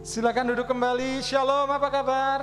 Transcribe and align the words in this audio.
Silakan 0.00 0.56
duduk 0.56 0.64
kembali. 0.64 1.20
Shalom, 1.20 1.68
apa 1.68 1.92
kabar? 1.92 2.40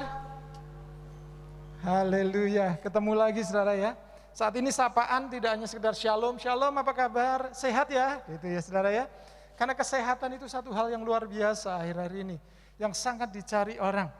Haleluya. 1.81 2.77
Ketemu 2.77 3.18
lagi 3.18 3.41
saudara 3.41 3.73
ya. 3.73 3.98
Saat 4.29 4.62
ini 4.62 4.70
sapaan 4.70 5.26
tidak 5.26 5.57
hanya 5.57 5.65
sekedar 5.65 5.97
shalom, 5.97 6.38
shalom 6.38 6.70
apa 6.78 6.93
kabar? 6.93 7.49
Sehat 7.57 7.89
ya? 7.89 8.21
Gitu 8.29 8.46
ya 8.46 8.62
saudara 8.62 8.93
ya. 8.93 9.09
Karena 9.57 9.73
kesehatan 9.73 10.38
itu 10.38 10.46
satu 10.46 10.70
hal 10.70 10.93
yang 10.93 11.01
luar 11.01 11.25
biasa 11.25 11.81
akhir-akhir 11.81 12.29
ini. 12.29 12.38
Yang 12.78 12.93
sangat 13.01 13.33
dicari 13.33 13.81
orang. 13.81 14.13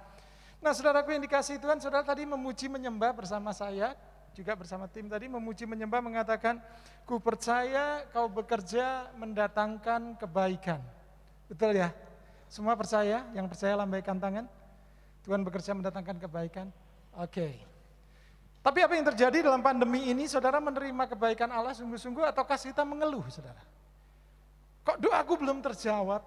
Nah 0.57 0.73
saudaraku 0.73 1.13
yang 1.13 1.21
dikasih 1.21 1.61
Tuhan, 1.61 1.77
saudara 1.77 2.01
tadi 2.01 2.25
memuji 2.25 2.65
menyembah 2.65 3.13
bersama 3.13 3.54
saya. 3.54 3.93
Juga 4.33 4.57
bersama 4.57 4.89
tim 4.89 5.05
tadi 5.05 5.29
memuji 5.29 5.69
menyembah 5.69 6.01
mengatakan, 6.01 6.57
ku 7.05 7.21
percaya 7.21 8.01
kau 8.09 8.25
bekerja 8.33 9.13
mendatangkan 9.13 10.17
kebaikan. 10.17 10.81
Betul 11.45 11.77
ya? 11.77 11.93
Semua 12.48 12.73
percaya? 12.79 13.27
Yang 13.36 13.48
percaya 13.52 13.73
lambaikan 13.75 14.18
tangan. 14.18 14.45
Tuhan 15.28 15.43
bekerja 15.43 15.75
mendatangkan 15.75 16.18
kebaikan. 16.24 16.68
Oke. 17.19 17.32
Okay. 17.32 17.54
Tapi 18.64 18.83
apa 18.83 18.93
yang 19.00 19.07
terjadi 19.15 19.47
dalam 19.47 19.64
pandemi 19.64 20.11
ini, 20.11 20.28
saudara 20.28 20.60
menerima 20.60 21.07
kebaikan 21.15 21.47
Allah 21.52 21.71
sungguh-sungguh 21.71 22.28
ataukah 22.36 22.60
kita 22.60 22.83
mengeluh, 22.83 23.24
saudara? 23.32 23.64
Kok 24.83 25.00
doaku 25.00 25.39
belum 25.39 25.64
terjawab? 25.64 26.19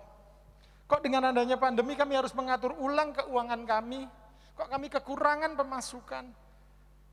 Kok 0.89 1.01
dengan 1.05 1.29
adanya 1.33 1.61
pandemi 1.61 1.97
kami 1.97 2.17
harus 2.17 2.33
mengatur 2.33 2.73
ulang 2.81 3.13
keuangan 3.13 3.61
kami? 3.69 4.09
Kok 4.57 4.69
kami 4.73 4.87
kekurangan 4.89 5.53
pemasukan? 5.57 6.25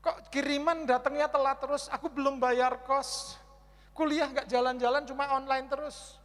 Kok 0.00 0.32
kiriman 0.32 0.88
datangnya 0.88 1.28
telat 1.28 1.60
terus? 1.60 1.92
Aku 1.92 2.08
belum 2.08 2.40
bayar 2.40 2.80
kos. 2.88 3.36
Kuliah 3.92 4.32
nggak 4.32 4.48
jalan-jalan, 4.48 5.04
cuma 5.04 5.28
online 5.36 5.68
terus. 5.68 6.16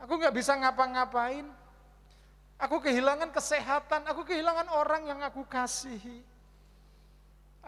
Aku 0.00 0.18
nggak 0.18 0.34
bisa 0.34 0.56
ngapa-ngapain. 0.58 1.44
Aku 2.62 2.78
kehilangan 2.78 3.34
kesehatan, 3.34 4.06
aku 4.06 4.22
kehilangan 4.22 4.70
orang 4.70 5.02
yang 5.10 5.18
aku 5.18 5.42
kasihi. 5.42 6.22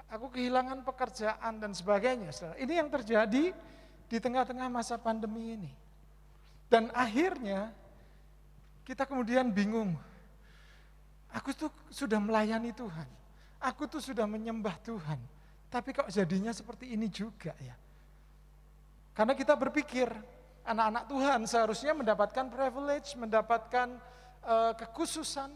Aku 0.07 0.31
kehilangan 0.31 0.87
pekerjaan 0.87 1.59
dan 1.59 1.75
sebagainya. 1.75 2.31
Ini 2.55 2.79
yang 2.79 2.87
terjadi 2.95 3.51
di 4.07 4.19
tengah-tengah 4.23 4.71
masa 4.71 4.95
pandemi 4.95 5.59
ini. 5.59 5.73
Dan 6.71 6.95
akhirnya 6.95 7.75
kita 8.87 9.03
kemudian 9.03 9.51
bingung. 9.51 9.99
Aku 11.35 11.51
tuh 11.51 11.75
sudah 11.91 12.23
melayani 12.23 12.71
Tuhan. 12.71 13.09
Aku 13.59 13.91
tuh 13.91 13.99
sudah 13.99 14.31
menyembah 14.31 14.79
Tuhan. 14.87 15.19
Tapi 15.75 15.91
kok 15.91 16.07
jadinya 16.07 16.55
seperti 16.55 16.95
ini 16.95 17.11
juga 17.11 17.51
ya. 17.59 17.75
Karena 19.11 19.35
kita 19.35 19.59
berpikir 19.59 20.07
anak-anak 20.63 21.11
Tuhan 21.11 21.41
seharusnya 21.51 21.99
mendapatkan 21.99 22.47
privilege, 22.47 23.19
mendapatkan 23.19 23.99
uh, 24.45 24.73
kekhususan, 24.77 25.51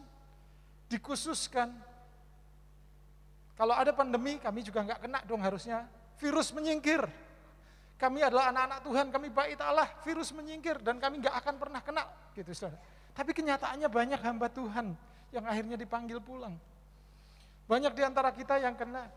dikhususkan. 0.89 1.73
Kalau 3.55 3.75
ada 3.75 3.91
pandemi, 3.91 4.39
kami 4.39 4.63
juga 4.63 4.87
nggak 4.87 5.01
kena 5.05 5.21
dong 5.27 5.43
harusnya. 5.43 5.85
Virus 6.19 6.51
menyingkir. 6.55 7.03
Kami 7.99 8.23
adalah 8.23 8.55
anak-anak 8.55 8.81
Tuhan, 8.87 9.07
kami 9.11 9.27
baik 9.27 9.59
Allah, 9.59 9.91
virus 10.07 10.31
menyingkir 10.31 10.79
dan 10.79 11.03
kami 11.03 11.19
nggak 11.19 11.35
akan 11.35 11.55
pernah 11.59 11.83
kena, 11.83 12.07
gitu 12.31 12.55
saudara. 12.55 12.79
Tapi 13.11 13.35
kenyataannya 13.35 13.91
banyak 13.91 14.21
hamba 14.23 14.47
Tuhan 14.47 14.95
yang 15.35 15.43
akhirnya 15.43 15.75
dipanggil 15.75 16.23
pulang. 16.23 16.55
Banyak 17.67 17.99
di 17.99 18.03
antara 18.07 18.31
kita 18.31 18.63
yang 18.63 18.79
kena. 18.79 19.11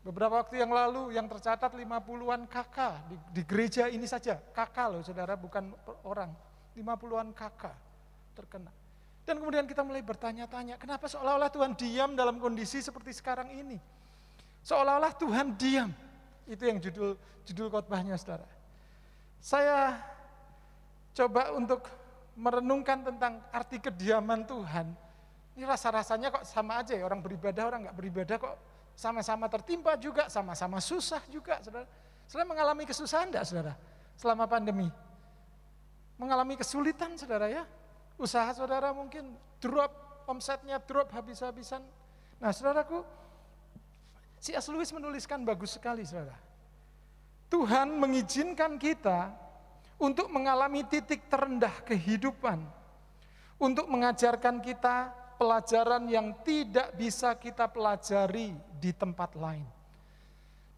Beberapa 0.00 0.40
waktu 0.40 0.64
yang 0.64 0.72
lalu 0.72 1.12
yang 1.12 1.28
tercatat 1.28 1.68
50-an 1.76 2.48
kakak 2.48 3.04
di, 3.12 3.16
di 3.36 3.42
gereja 3.44 3.84
ini 3.92 4.08
saja. 4.08 4.40
Kakak 4.56 4.86
loh 4.88 5.02
saudara, 5.04 5.36
bukan 5.36 5.68
orang. 6.08 6.32
50-an 6.72 7.36
kakak 7.36 7.76
terkena. 8.38 8.70
Dan 9.26 9.42
kemudian 9.42 9.66
kita 9.66 9.82
mulai 9.82 10.00
bertanya-tanya, 10.00 10.78
kenapa 10.78 11.10
seolah-olah 11.10 11.50
Tuhan 11.50 11.74
diam 11.74 12.14
dalam 12.14 12.38
kondisi 12.38 12.78
seperti 12.78 13.12
sekarang 13.12 13.50
ini? 13.50 13.76
Seolah-olah 14.62 15.12
Tuhan 15.18 15.58
diam. 15.58 15.90
Itu 16.48 16.64
yang 16.64 16.80
judul 16.80 17.18
judul 17.44 17.68
khotbahnya, 17.68 18.16
Saudara. 18.16 18.48
Saya 19.42 20.00
coba 21.12 21.52
untuk 21.52 21.84
merenungkan 22.38 23.04
tentang 23.04 23.42
arti 23.52 23.82
kediaman 23.82 24.46
Tuhan. 24.46 24.86
Ini 25.58 25.66
rasa-rasanya 25.66 26.30
kok 26.30 26.44
sama 26.46 26.80
aja 26.80 26.94
ya, 26.94 27.02
orang 27.02 27.18
beribadah, 27.18 27.66
orang 27.66 27.90
nggak 27.90 27.96
beribadah 27.98 28.36
kok 28.38 28.54
sama-sama 28.94 29.50
tertimpa 29.50 29.98
juga, 29.98 30.30
sama-sama 30.30 30.78
susah 30.78 31.20
juga, 31.28 31.58
Saudara. 31.60 31.84
Saudara 32.30 32.46
mengalami 32.48 32.86
kesusahan 32.86 33.28
enggak, 33.28 33.44
Saudara? 33.44 33.74
Selama 34.14 34.46
pandemi. 34.46 34.86
Mengalami 36.18 36.54
kesulitan, 36.56 37.18
Saudara 37.18 37.50
ya? 37.50 37.68
Usaha 38.18 38.50
saudara 38.50 38.90
mungkin 38.90 39.38
drop, 39.62 39.94
omsetnya 40.26 40.82
drop 40.82 41.14
habis-habisan. 41.14 41.80
Nah 42.42 42.50
saudaraku, 42.50 43.06
si 44.42 44.52
S. 44.58 44.66
Lewis 44.66 44.90
menuliskan 44.90 45.46
bagus 45.46 45.78
sekali 45.78 46.02
saudara. 46.02 46.34
Tuhan 47.48 47.94
mengizinkan 47.94 48.76
kita 48.76 49.32
untuk 49.96 50.28
mengalami 50.28 50.84
titik 50.84 51.30
terendah 51.30 51.72
kehidupan. 51.86 52.60
Untuk 53.58 53.90
mengajarkan 53.90 54.62
kita 54.62 55.10
pelajaran 55.34 56.06
yang 56.06 56.30
tidak 56.46 56.94
bisa 56.94 57.34
kita 57.34 57.66
pelajari 57.66 58.54
di 58.78 58.90
tempat 58.94 59.34
lain. 59.34 59.66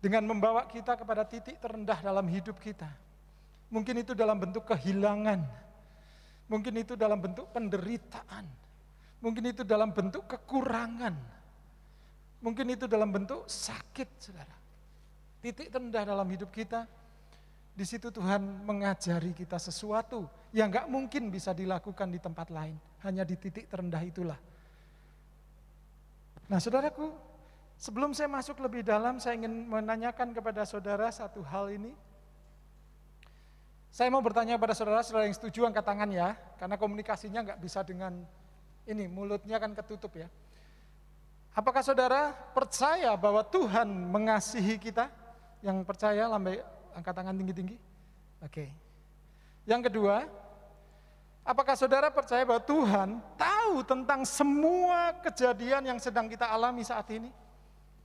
Dengan 0.01 0.25
membawa 0.25 0.65
kita 0.65 0.97
kepada 0.97 1.29
titik 1.29 1.61
terendah 1.61 2.01
dalam 2.01 2.25
hidup 2.25 2.57
kita. 2.57 2.89
Mungkin 3.69 4.01
itu 4.01 4.17
dalam 4.17 4.41
bentuk 4.41 4.65
kehilangan, 4.65 5.45
Mungkin 6.51 6.83
itu 6.83 6.99
dalam 6.99 7.23
bentuk 7.23 7.47
penderitaan. 7.55 8.43
Mungkin 9.23 9.55
itu 9.55 9.63
dalam 9.63 9.95
bentuk 9.95 10.27
kekurangan. 10.27 11.15
Mungkin 12.43 12.75
itu 12.75 12.91
dalam 12.91 13.15
bentuk 13.15 13.47
sakit, 13.47 14.09
saudara. 14.19 14.57
Titik 15.39 15.71
terendah 15.71 16.05
dalam 16.05 16.27
hidup 16.27 16.51
kita, 16.51 16.89
di 17.71 17.85
situ 17.87 18.11
Tuhan 18.11 18.67
mengajari 18.67 19.33
kita 19.33 19.57
sesuatu 19.57 20.27
yang 20.51 20.69
gak 20.69 20.91
mungkin 20.91 21.31
bisa 21.31 21.55
dilakukan 21.55 22.11
di 22.11 22.19
tempat 22.19 22.51
lain. 22.51 22.77
Hanya 23.07 23.25
di 23.25 23.39
titik 23.39 23.71
terendah 23.71 24.03
itulah. 24.05 24.37
Nah 26.51 26.59
saudaraku, 26.59 27.15
sebelum 27.79 28.11
saya 28.13 28.27
masuk 28.27 28.59
lebih 28.59 28.83
dalam, 28.83 29.23
saya 29.23 29.39
ingin 29.39 29.71
menanyakan 29.71 30.35
kepada 30.35 30.67
saudara 30.67 31.09
satu 31.15 31.41
hal 31.47 31.71
ini. 31.71 31.95
Saya 33.91 34.07
mau 34.07 34.23
bertanya 34.23 34.55
pada 34.55 34.71
saudara-saudara 34.71 35.27
yang 35.27 35.35
setuju 35.35 35.67
angkat 35.67 35.83
tangan 35.83 36.11
ya, 36.15 36.39
karena 36.63 36.79
komunikasinya 36.79 37.43
nggak 37.43 37.59
bisa 37.59 37.83
dengan 37.83 38.23
ini, 38.87 39.11
mulutnya 39.11 39.59
kan 39.59 39.75
ketutup 39.75 40.15
ya. 40.15 40.31
Apakah 41.51 41.83
saudara 41.83 42.31
percaya 42.55 43.11
bahwa 43.19 43.43
Tuhan 43.43 43.91
mengasihi 43.91 44.79
kita? 44.79 45.11
Yang 45.61 45.83
percaya 45.85 46.31
lambai 46.31 46.63
angkat 46.95 47.13
tangan 47.13 47.35
tinggi-tinggi? 47.35 47.77
Oke. 48.41 48.71
Yang 49.67 49.91
kedua, 49.91 50.25
apakah 51.43 51.75
saudara 51.75 52.09
percaya 52.09 52.47
bahwa 52.47 52.63
Tuhan 52.63 53.09
tahu 53.35 53.83
tentang 53.85 54.23
semua 54.23 55.19
kejadian 55.21 55.91
yang 55.91 55.99
sedang 55.99 56.31
kita 56.31 56.47
alami 56.47 56.87
saat 56.87 57.11
ini? 57.11 57.29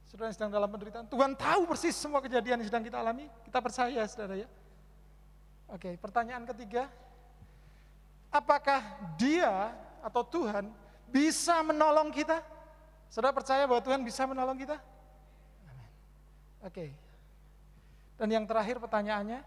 Saudara 0.09 0.34
yang 0.34 0.35
sedang 0.35 0.51
dalam 0.51 0.68
penderitaan, 0.68 1.06
Tuhan 1.07 1.38
tahu 1.38 1.69
persis 1.69 1.95
semua 1.95 2.19
kejadian 2.19 2.59
yang 2.59 2.68
sedang 2.68 2.84
kita 2.84 2.97
alami. 3.00 3.29
Kita 3.45 3.62
percaya, 3.62 4.01
saudara 4.09 4.35
ya. 4.41 4.50
Oke, 5.70 5.98
pertanyaan 5.98 6.46
ketiga. 6.46 6.86
Apakah 8.30 8.84
dia 9.18 9.74
atau 10.06 10.22
Tuhan 10.22 10.70
bisa 11.09 11.58
menolong 11.66 12.14
kita? 12.14 12.44
Saudara 13.09 13.34
percaya 13.34 13.66
bahwa 13.66 13.81
Tuhan 13.81 14.02
bisa 14.04 14.28
menolong 14.28 14.58
kita? 14.59 14.78
Amin. 15.66 15.92
Oke. 16.62 16.86
Dan 18.16 18.28
yang 18.31 18.46
terakhir 18.46 18.78
pertanyaannya, 18.78 19.42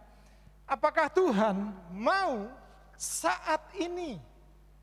apakah 0.67 1.07
Tuhan 1.13 1.73
mau 1.95 2.51
saat 2.99 3.63
ini 3.79 4.19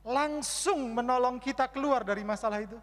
langsung 0.05 0.93
menolong 0.93 1.41
kita 1.41 1.67
keluar 1.67 2.05
dari 2.05 2.23
masalah 2.23 2.61
itu? 2.61 2.77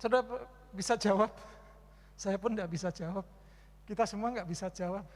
Saudara 0.00 0.46
bisa 0.72 0.94
jawab? 0.96 1.30
Saya 2.16 2.40
pun 2.40 2.56
tidak 2.56 2.70
bisa 2.72 2.88
jawab. 2.88 3.35
Kita 3.86 4.02
semua 4.04 4.34
nggak 4.34 4.48
bisa 4.50 4.66
jawab. 4.68 5.06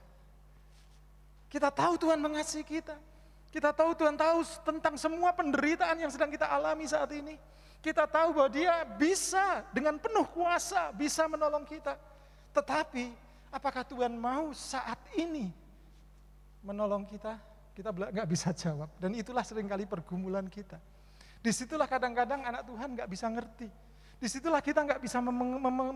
Kita 1.50 1.68
tahu 1.74 1.98
Tuhan 1.98 2.22
mengasihi 2.22 2.62
kita. 2.62 2.94
Kita 3.50 3.74
tahu 3.74 3.98
Tuhan 3.98 4.14
tahu 4.14 4.46
tentang 4.62 4.94
semua 4.94 5.34
penderitaan 5.34 5.98
yang 5.98 6.10
sedang 6.14 6.30
kita 6.30 6.46
alami 6.46 6.86
saat 6.86 7.10
ini. 7.10 7.34
Kita 7.82 8.06
tahu 8.06 8.30
bahwa 8.38 8.50
dia 8.52 8.86
bisa 8.94 9.66
dengan 9.74 9.98
penuh 9.98 10.22
kuasa 10.30 10.94
bisa 10.94 11.26
menolong 11.26 11.66
kita. 11.66 11.98
Tetapi 12.54 13.10
apakah 13.50 13.82
Tuhan 13.82 14.14
mau 14.14 14.54
saat 14.54 15.02
ini 15.18 15.50
menolong 16.62 17.02
kita? 17.10 17.34
Kita 17.74 17.90
nggak 17.90 18.28
bisa 18.30 18.54
jawab. 18.54 18.86
Dan 19.02 19.18
itulah 19.18 19.42
sering 19.42 19.66
kali 19.66 19.82
pergumulan 19.82 20.46
kita. 20.46 20.78
Di 21.42 21.50
situlah 21.50 21.90
kadang-kadang 21.90 22.46
anak 22.46 22.62
Tuhan 22.68 22.94
nggak 22.94 23.08
bisa 23.10 23.26
ngerti. 23.26 23.66
Di 24.20 24.28
situlah 24.30 24.62
kita 24.62 24.84
nggak 24.86 25.00
bisa 25.02 25.18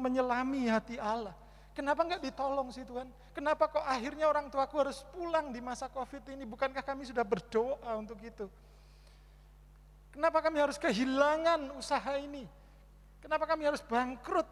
menyelami 0.01 0.67
hati 0.73 0.99
Allah. 0.99 1.37
Kenapa 1.75 2.07
nggak 2.07 2.23
ditolong 2.23 2.71
sih 2.71 2.87
Tuhan? 2.87 3.11
Kenapa 3.35 3.67
kok 3.67 3.83
akhirnya 3.83 4.31
orang 4.31 4.47
tuaku 4.47 4.79
harus 4.79 5.03
pulang 5.11 5.51
di 5.51 5.59
masa 5.59 5.91
COVID 5.91 6.23
ini? 6.31 6.47
Bukankah 6.47 6.87
kami 6.87 7.03
sudah 7.03 7.27
berdoa 7.27 7.99
untuk 7.99 8.17
itu? 8.23 8.47
Kenapa 10.15 10.39
kami 10.39 10.63
harus 10.63 10.79
kehilangan 10.79 11.75
usaha 11.75 12.15
ini? 12.15 12.47
Kenapa 13.19 13.51
kami 13.51 13.67
harus 13.67 13.83
bangkrut? 13.83 14.47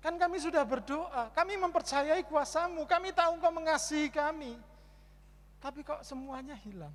Kan 0.00 0.16
kami 0.16 0.40
sudah 0.40 0.64
berdoa, 0.64 1.28
kami 1.36 1.60
mempercayai 1.60 2.24
kuasamu, 2.24 2.88
kami 2.88 3.12
tahu 3.12 3.36
engkau 3.36 3.52
mengasihi 3.52 4.08
kami. 4.08 4.56
Tapi 5.60 5.84
kok 5.84 6.00
semuanya 6.00 6.56
hilang? 6.56 6.94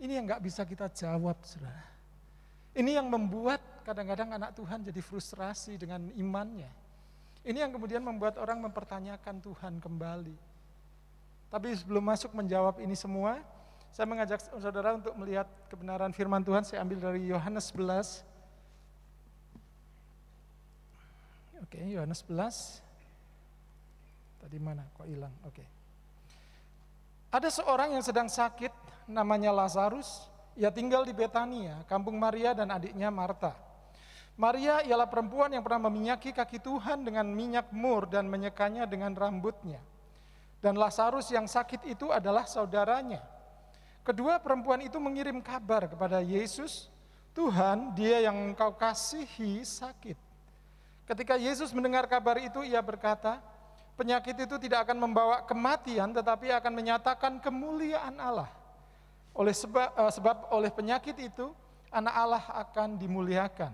Ini 0.00 0.22
yang 0.22 0.24
nggak 0.24 0.40
bisa 0.40 0.64
kita 0.64 0.88
jawab, 0.88 1.36
saudara. 1.44 1.84
Ini 2.72 2.96
yang 2.96 3.12
membuat 3.12 3.60
kadang-kadang 3.84 4.32
anak 4.32 4.56
Tuhan 4.56 4.80
jadi 4.80 5.00
frustrasi 5.04 5.76
dengan 5.76 6.08
imannya. 6.16 6.81
Ini 7.42 7.66
yang 7.66 7.74
kemudian 7.74 8.02
membuat 8.02 8.38
orang 8.38 8.62
mempertanyakan 8.62 9.42
Tuhan 9.42 9.82
kembali. 9.82 10.38
Tapi 11.50 11.68
sebelum 11.74 12.06
masuk 12.06 12.32
menjawab 12.32 12.78
ini 12.78 12.94
semua, 12.94 13.42
saya 13.92 14.06
mengajak 14.08 14.40
saudara 14.40 14.96
untuk 14.96 15.12
melihat 15.18 15.44
kebenaran 15.68 16.14
firman 16.14 16.40
Tuhan. 16.40 16.64
Saya 16.64 16.80
ambil 16.80 17.02
dari 17.02 17.28
Yohanes 17.28 17.68
11. 17.74 18.24
Oke, 21.66 21.82
Yohanes 21.82 22.24
11. 22.24 22.80
Tadi 24.40 24.58
mana? 24.62 24.86
Kok 24.96 25.06
hilang? 25.06 25.34
Oke. 25.44 25.66
Ada 27.32 27.48
seorang 27.48 27.96
yang 27.96 28.04
sedang 28.04 28.28
sakit, 28.30 28.72
namanya 29.08 29.50
Lazarus. 29.52 30.30
Ia 30.52 30.68
tinggal 30.68 31.04
di 31.04 31.16
Betania, 31.16 31.80
kampung 31.88 32.20
Maria 32.20 32.52
dan 32.52 32.68
adiknya 32.68 33.08
Marta. 33.08 33.56
Maria 34.36 34.80
ialah 34.80 35.04
perempuan 35.06 35.52
yang 35.52 35.60
pernah 35.60 35.92
meminyaki 35.92 36.32
kaki 36.32 36.58
Tuhan 36.58 37.04
dengan 37.04 37.28
minyak 37.28 37.68
mur 37.68 38.08
dan 38.08 38.24
menyekanya 38.26 38.88
dengan 38.88 39.12
rambutnya. 39.12 39.78
Dan 40.62 40.78
Lazarus 40.78 41.28
yang 41.28 41.44
sakit 41.44 41.84
itu 41.84 42.08
adalah 42.08 42.48
saudaranya. 42.48 43.20
Kedua 44.02 44.40
perempuan 44.40 44.82
itu 44.82 44.96
mengirim 44.98 45.38
kabar 45.44 45.86
kepada 45.86 46.24
Yesus, 46.24 46.90
Tuhan 47.36 47.94
dia 47.94 48.24
yang 48.24 48.54
engkau 48.54 48.74
kasihi 48.74 49.62
sakit. 49.62 50.18
Ketika 51.06 51.34
Yesus 51.36 51.74
mendengar 51.74 52.06
kabar 52.06 52.38
itu, 52.38 52.62
ia 52.64 52.80
berkata, 52.80 53.42
penyakit 53.98 54.34
itu 54.48 54.56
tidak 54.58 54.88
akan 54.88 54.98
membawa 55.02 55.44
kematian, 55.44 56.14
tetapi 56.14 56.50
akan 56.50 56.72
menyatakan 56.72 57.32
kemuliaan 57.42 58.16
Allah. 58.16 58.50
Oleh 59.34 59.52
sebab, 59.52 59.92
eh, 59.92 60.12
sebab 60.12 60.36
oleh 60.54 60.70
penyakit 60.70 61.16
itu, 61.18 61.50
anak 61.92 62.14
Allah 62.14 62.44
akan 62.64 62.96
dimuliakan. 62.96 63.72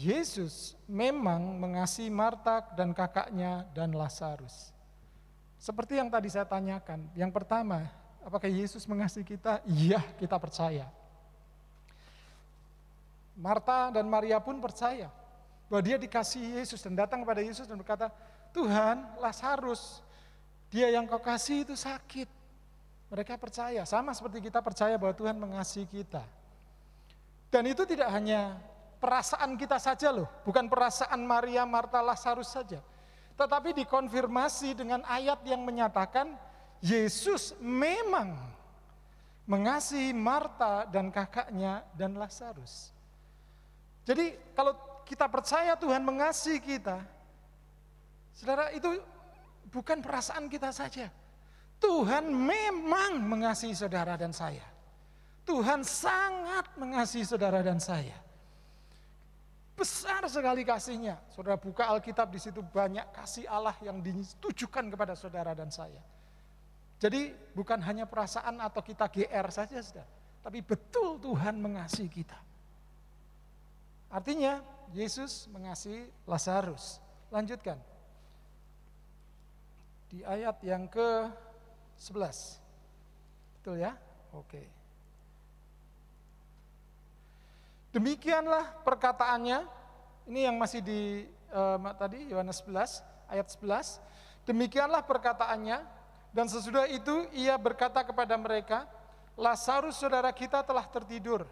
Yesus 0.00 0.72
memang 0.88 1.60
mengasihi 1.60 2.08
Marta 2.08 2.64
dan 2.72 2.96
kakaknya 2.96 3.68
dan 3.76 3.92
Lazarus. 3.92 4.72
Seperti 5.60 6.00
yang 6.00 6.08
tadi 6.08 6.32
saya 6.32 6.48
tanyakan, 6.48 7.04
yang 7.12 7.28
pertama, 7.28 7.84
apakah 8.24 8.48
Yesus 8.48 8.88
mengasihi 8.88 9.28
kita? 9.28 9.60
Iya, 9.68 10.00
kita 10.16 10.40
percaya. 10.40 10.88
Marta 13.36 13.92
dan 13.92 14.08
Maria 14.08 14.40
pun 14.40 14.56
percaya 14.56 15.12
bahwa 15.68 15.84
dia 15.84 16.00
dikasihi 16.00 16.56
Yesus 16.56 16.80
dan 16.80 16.96
datang 16.96 17.20
kepada 17.20 17.44
Yesus 17.44 17.68
dan 17.68 17.76
berkata, 17.76 18.08
Tuhan, 18.56 19.04
Lazarus, 19.20 20.00
dia 20.72 20.88
yang 20.88 21.04
kau 21.04 21.20
kasih 21.20 21.68
itu 21.68 21.76
sakit. 21.76 22.26
Mereka 23.12 23.36
percaya, 23.36 23.84
sama 23.84 24.16
seperti 24.16 24.48
kita 24.48 24.64
percaya 24.64 24.96
bahwa 24.96 25.12
Tuhan 25.12 25.36
mengasihi 25.36 25.84
kita. 25.84 26.24
Dan 27.52 27.68
itu 27.68 27.82
tidak 27.84 28.08
hanya 28.14 28.56
perasaan 29.00 29.56
kita 29.56 29.80
saja 29.80 30.12
loh, 30.12 30.28
bukan 30.44 30.68
perasaan 30.68 31.24
Maria, 31.24 31.64
Marta, 31.64 32.04
Lazarus 32.04 32.52
saja. 32.52 32.78
Tetapi 33.34 33.72
dikonfirmasi 33.72 34.76
dengan 34.76 35.00
ayat 35.08 35.40
yang 35.48 35.64
menyatakan 35.64 36.36
Yesus 36.84 37.56
memang 37.56 38.36
mengasihi 39.48 40.12
Marta 40.12 40.84
dan 40.84 41.08
kakaknya 41.08 41.80
dan 41.96 42.20
Lazarus. 42.20 42.92
Jadi 44.04 44.36
kalau 44.52 44.76
kita 45.08 45.24
percaya 45.26 45.72
Tuhan 45.74 46.04
mengasihi 46.04 46.60
kita, 46.60 47.00
saudara 48.36 48.68
itu 48.76 49.00
bukan 49.72 50.04
perasaan 50.04 50.46
kita 50.52 50.70
saja. 50.70 51.08
Tuhan 51.80 52.28
memang 52.28 53.24
mengasihi 53.24 53.72
saudara 53.72 54.20
dan 54.20 54.36
saya. 54.36 54.64
Tuhan 55.48 55.80
sangat 55.80 56.76
mengasihi 56.76 57.24
saudara 57.24 57.64
dan 57.64 57.80
saya. 57.80 58.29
Besar 59.80 60.20
sekali 60.28 60.60
kasihnya. 60.60 61.16
Saudara 61.32 61.56
buka 61.56 61.88
Alkitab 61.88 62.28
di 62.28 62.36
situ 62.36 62.60
banyak 62.60 63.16
kasih 63.16 63.48
Allah 63.48 63.72
yang 63.80 64.04
ditujukan 64.04 64.92
kepada 64.92 65.16
saudara 65.16 65.56
dan 65.56 65.72
saya. 65.72 66.04
Jadi 67.00 67.32
bukan 67.56 67.80
hanya 67.80 68.04
perasaan 68.04 68.60
atau 68.60 68.84
kita 68.84 69.08
GR 69.08 69.48
saja, 69.48 69.80
saudara. 69.80 70.04
Tapi 70.44 70.60
betul 70.60 71.16
Tuhan 71.16 71.56
mengasihi 71.56 72.12
kita. 72.12 72.36
Artinya 74.12 74.60
Yesus 74.92 75.48
mengasihi 75.48 76.12
Lazarus. 76.28 77.00
Lanjutkan. 77.32 77.80
Di 80.12 80.20
ayat 80.28 80.60
yang 80.60 80.92
ke-11. 80.92 82.36
Betul 83.56 83.80
ya? 83.80 83.96
Oke. 84.36 84.79
Demikianlah 87.90 88.86
perkataannya, 88.86 89.66
ini 90.30 90.46
yang 90.46 90.54
masih 90.54 90.78
di 90.78 91.26
uh, 91.50 91.78
tadi 91.98 92.30
Yohanes 92.30 92.62
11 92.62 93.02
ayat 93.26 93.46
11. 93.50 94.46
Demikianlah 94.46 95.02
perkataannya 95.02 95.82
dan 96.30 96.46
sesudah 96.46 96.86
itu 96.86 97.26
ia 97.34 97.58
berkata 97.58 98.06
kepada 98.06 98.38
mereka, 98.38 98.86
Lazarus 99.34 99.98
saudara 99.98 100.30
kita 100.30 100.62
telah 100.62 100.86
tertidur, 100.86 101.46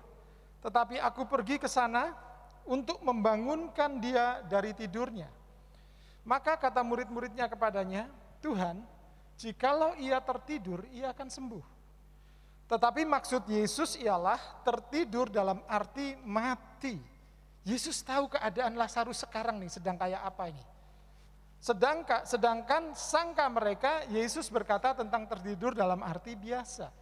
tetapi 0.63 1.03
aku 1.03 1.27
pergi 1.27 1.59
ke 1.59 1.67
sana 1.67 2.15
untuk 2.63 3.03
membangunkan 3.03 3.99
dia 3.99 4.39
dari 4.47 4.71
tidurnya. 4.71 5.27
Maka 6.23 6.55
kata 6.55 6.87
murid-muridnya 6.87 7.51
kepadanya, 7.51 8.07
Tuhan, 8.39 8.79
jikalau 9.41 9.99
ia 9.99 10.23
tertidur, 10.23 10.87
ia 10.95 11.11
akan 11.11 11.27
sembuh. 11.27 11.78
Tetapi 12.69 13.09
maksud 13.09 13.49
Yesus 13.49 13.97
ialah 13.97 14.37
tertidur 14.61 15.33
dalam 15.33 15.65
arti 15.65 16.13
mati. 16.21 17.01
Yesus 17.65 18.05
tahu 18.05 18.29
keadaan 18.37 18.77
Lazarus 18.77 19.25
sekarang 19.25 19.57
nih 19.57 19.73
sedang 19.73 19.97
kayak 19.97 20.21
apa 20.21 20.53
ini. 20.53 20.65
Sedangkan, 21.59 22.23
sedangkan 22.23 22.93
sangka 22.95 23.49
mereka 23.51 24.05
Yesus 24.13 24.47
berkata 24.53 24.95
tentang 24.95 25.27
tertidur 25.27 25.73
dalam 25.73 26.05
arti 26.05 26.37
biasa. 26.37 26.93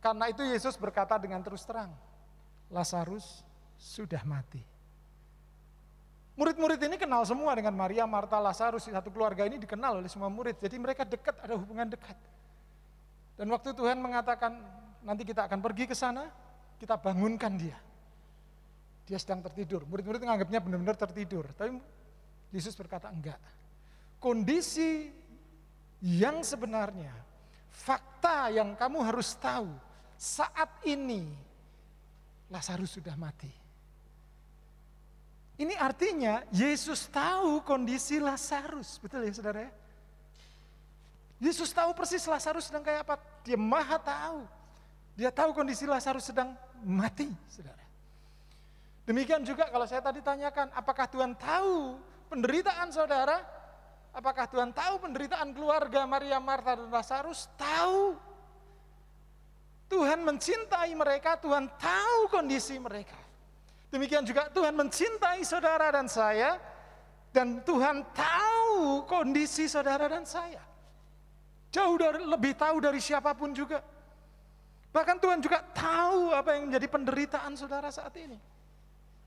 Karena 0.00 0.32
itu 0.32 0.42
Yesus 0.42 0.74
berkata 0.80 1.20
dengan 1.20 1.44
terus 1.44 1.62
terang, 1.68 1.92
Lazarus 2.72 3.44
sudah 3.76 4.24
mati. 4.24 4.64
Murid-murid 6.36 6.76
ini 6.84 7.00
kenal 7.00 7.24
semua 7.24 7.56
dengan 7.56 7.72
Maria, 7.72 8.04
Marta, 8.04 8.36
Lazarus, 8.36 8.88
satu 8.88 9.08
keluarga 9.08 9.48
ini 9.48 9.56
dikenal 9.56 10.04
oleh 10.04 10.10
semua 10.12 10.28
murid. 10.28 10.60
Jadi 10.60 10.76
mereka 10.76 11.04
dekat, 11.08 11.32
ada 11.40 11.56
hubungan 11.56 11.88
dekat. 11.88 12.16
Dan 13.40 13.48
waktu 13.48 13.72
Tuhan 13.72 13.96
mengatakan 13.96 14.52
nanti 15.06 15.22
kita 15.22 15.46
akan 15.46 15.62
pergi 15.62 15.86
ke 15.86 15.94
sana, 15.94 16.26
kita 16.82 16.98
bangunkan 16.98 17.54
dia. 17.54 17.78
Dia 19.06 19.22
sedang 19.22 19.38
tertidur. 19.46 19.86
Murid-murid 19.86 20.18
menganggapnya 20.18 20.58
benar-benar 20.58 20.98
tertidur. 20.98 21.46
Tapi 21.54 21.78
Yesus 22.50 22.74
berkata 22.74 23.06
enggak. 23.06 23.38
Kondisi 24.18 25.06
yang 26.02 26.42
sebenarnya, 26.42 27.14
fakta 27.70 28.50
yang 28.50 28.74
kamu 28.74 28.98
harus 29.06 29.38
tahu, 29.38 29.70
saat 30.18 30.82
ini 30.82 31.30
Lazarus 32.50 32.98
sudah 32.98 33.14
mati. 33.14 33.52
Ini 35.56 35.72
artinya 35.78 36.44
Yesus 36.52 37.08
tahu 37.08 37.64
kondisi 37.64 38.20
Lazarus, 38.20 39.00
betul 39.00 39.24
ya 39.24 39.32
saudara 39.32 39.64
ya? 39.64 39.72
Yesus 41.40 41.72
tahu 41.72 41.96
persis 41.96 42.24
Lazarus 42.28 42.68
sedang 42.68 42.84
kayak 42.84 43.08
apa, 43.08 43.16
dia 43.44 43.56
maha 43.56 43.96
tahu. 43.96 44.44
Dia 45.16 45.32
tahu 45.32 45.56
kondisi 45.56 45.88
Lazarus 45.88 46.28
sedang 46.28 46.52
mati, 46.84 47.32
saudara. 47.48 47.80
Demikian 49.08 49.40
juga 49.48 49.64
kalau 49.72 49.88
saya 49.88 50.04
tadi 50.04 50.20
tanyakan, 50.20 50.68
apakah 50.76 51.08
Tuhan 51.08 51.32
tahu 51.32 51.96
penderitaan 52.28 52.92
saudara? 52.92 53.40
Apakah 54.12 54.44
Tuhan 54.48 54.76
tahu 54.76 55.00
penderitaan 55.00 55.56
keluarga 55.56 56.04
Maria, 56.04 56.36
Marta, 56.36 56.76
dan 56.76 56.88
Lazarus? 56.92 57.48
Tahu. 57.56 58.16
Tuhan 59.86 60.20
mencintai 60.26 60.92
mereka, 60.92 61.38
Tuhan 61.40 61.70
tahu 61.80 62.20
kondisi 62.28 62.76
mereka. 62.76 63.16
Demikian 63.88 64.26
juga 64.26 64.50
Tuhan 64.50 64.74
mencintai 64.74 65.40
saudara 65.46 65.94
dan 65.94 66.10
saya, 66.10 66.58
dan 67.30 67.62
Tuhan 67.62 68.02
tahu 68.10 69.06
kondisi 69.06 69.70
saudara 69.70 70.10
dan 70.10 70.26
saya. 70.26 70.60
Jauh 71.70 71.94
dari, 71.94 72.24
lebih 72.24 72.56
tahu 72.58 72.82
dari 72.82 72.98
siapa 72.98 73.36
pun 73.36 73.54
juga. 73.54 73.84
Bahkan 74.96 75.20
Tuhan 75.20 75.44
juga 75.44 75.60
tahu 75.76 76.32
apa 76.32 76.56
yang 76.56 76.72
menjadi 76.72 76.88
penderitaan 76.88 77.52
saudara 77.52 77.92
saat 77.92 78.16
ini. 78.16 78.40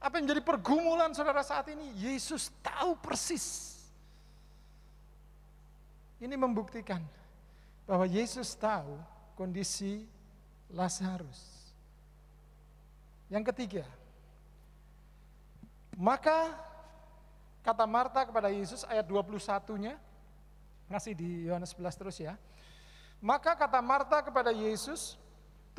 Apa 0.02 0.18
yang 0.18 0.26
menjadi 0.26 0.42
pergumulan 0.42 1.14
saudara 1.14 1.46
saat 1.46 1.70
ini. 1.70 1.94
Yesus 1.94 2.50
tahu 2.66 2.98
persis. 2.98 3.78
Ini 6.18 6.34
membuktikan 6.34 7.06
bahwa 7.86 8.10
Yesus 8.10 8.58
tahu 8.58 8.98
kondisi 9.38 10.10
Lazarus. 10.74 11.38
Yang 13.30 13.54
ketiga, 13.54 13.86
maka 15.94 16.58
kata 17.62 17.86
Marta 17.86 18.26
kepada 18.26 18.50
Yesus 18.50 18.82
ayat 18.90 19.06
21-nya, 19.06 20.02
masih 20.90 21.14
di 21.14 21.46
Yohanes 21.46 21.78
11 21.78 21.94
terus 22.02 22.18
ya. 22.18 22.34
Maka 23.22 23.54
kata 23.54 23.78
Marta 23.86 24.18
kepada 24.26 24.50
Yesus, 24.50 25.14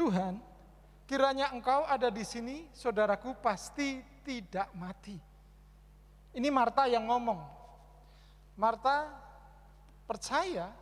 Tuhan, 0.01 0.41
kiranya 1.05 1.53
engkau 1.53 1.85
ada 1.85 2.09
di 2.09 2.25
sini, 2.25 2.65
saudaraku 2.73 3.37
pasti 3.45 4.01
tidak 4.25 4.73
mati. 4.73 5.21
Ini 6.33 6.49
Marta 6.49 6.89
yang 6.89 7.05
ngomong. 7.05 7.37
Marta 8.57 9.13
percaya 10.09 10.73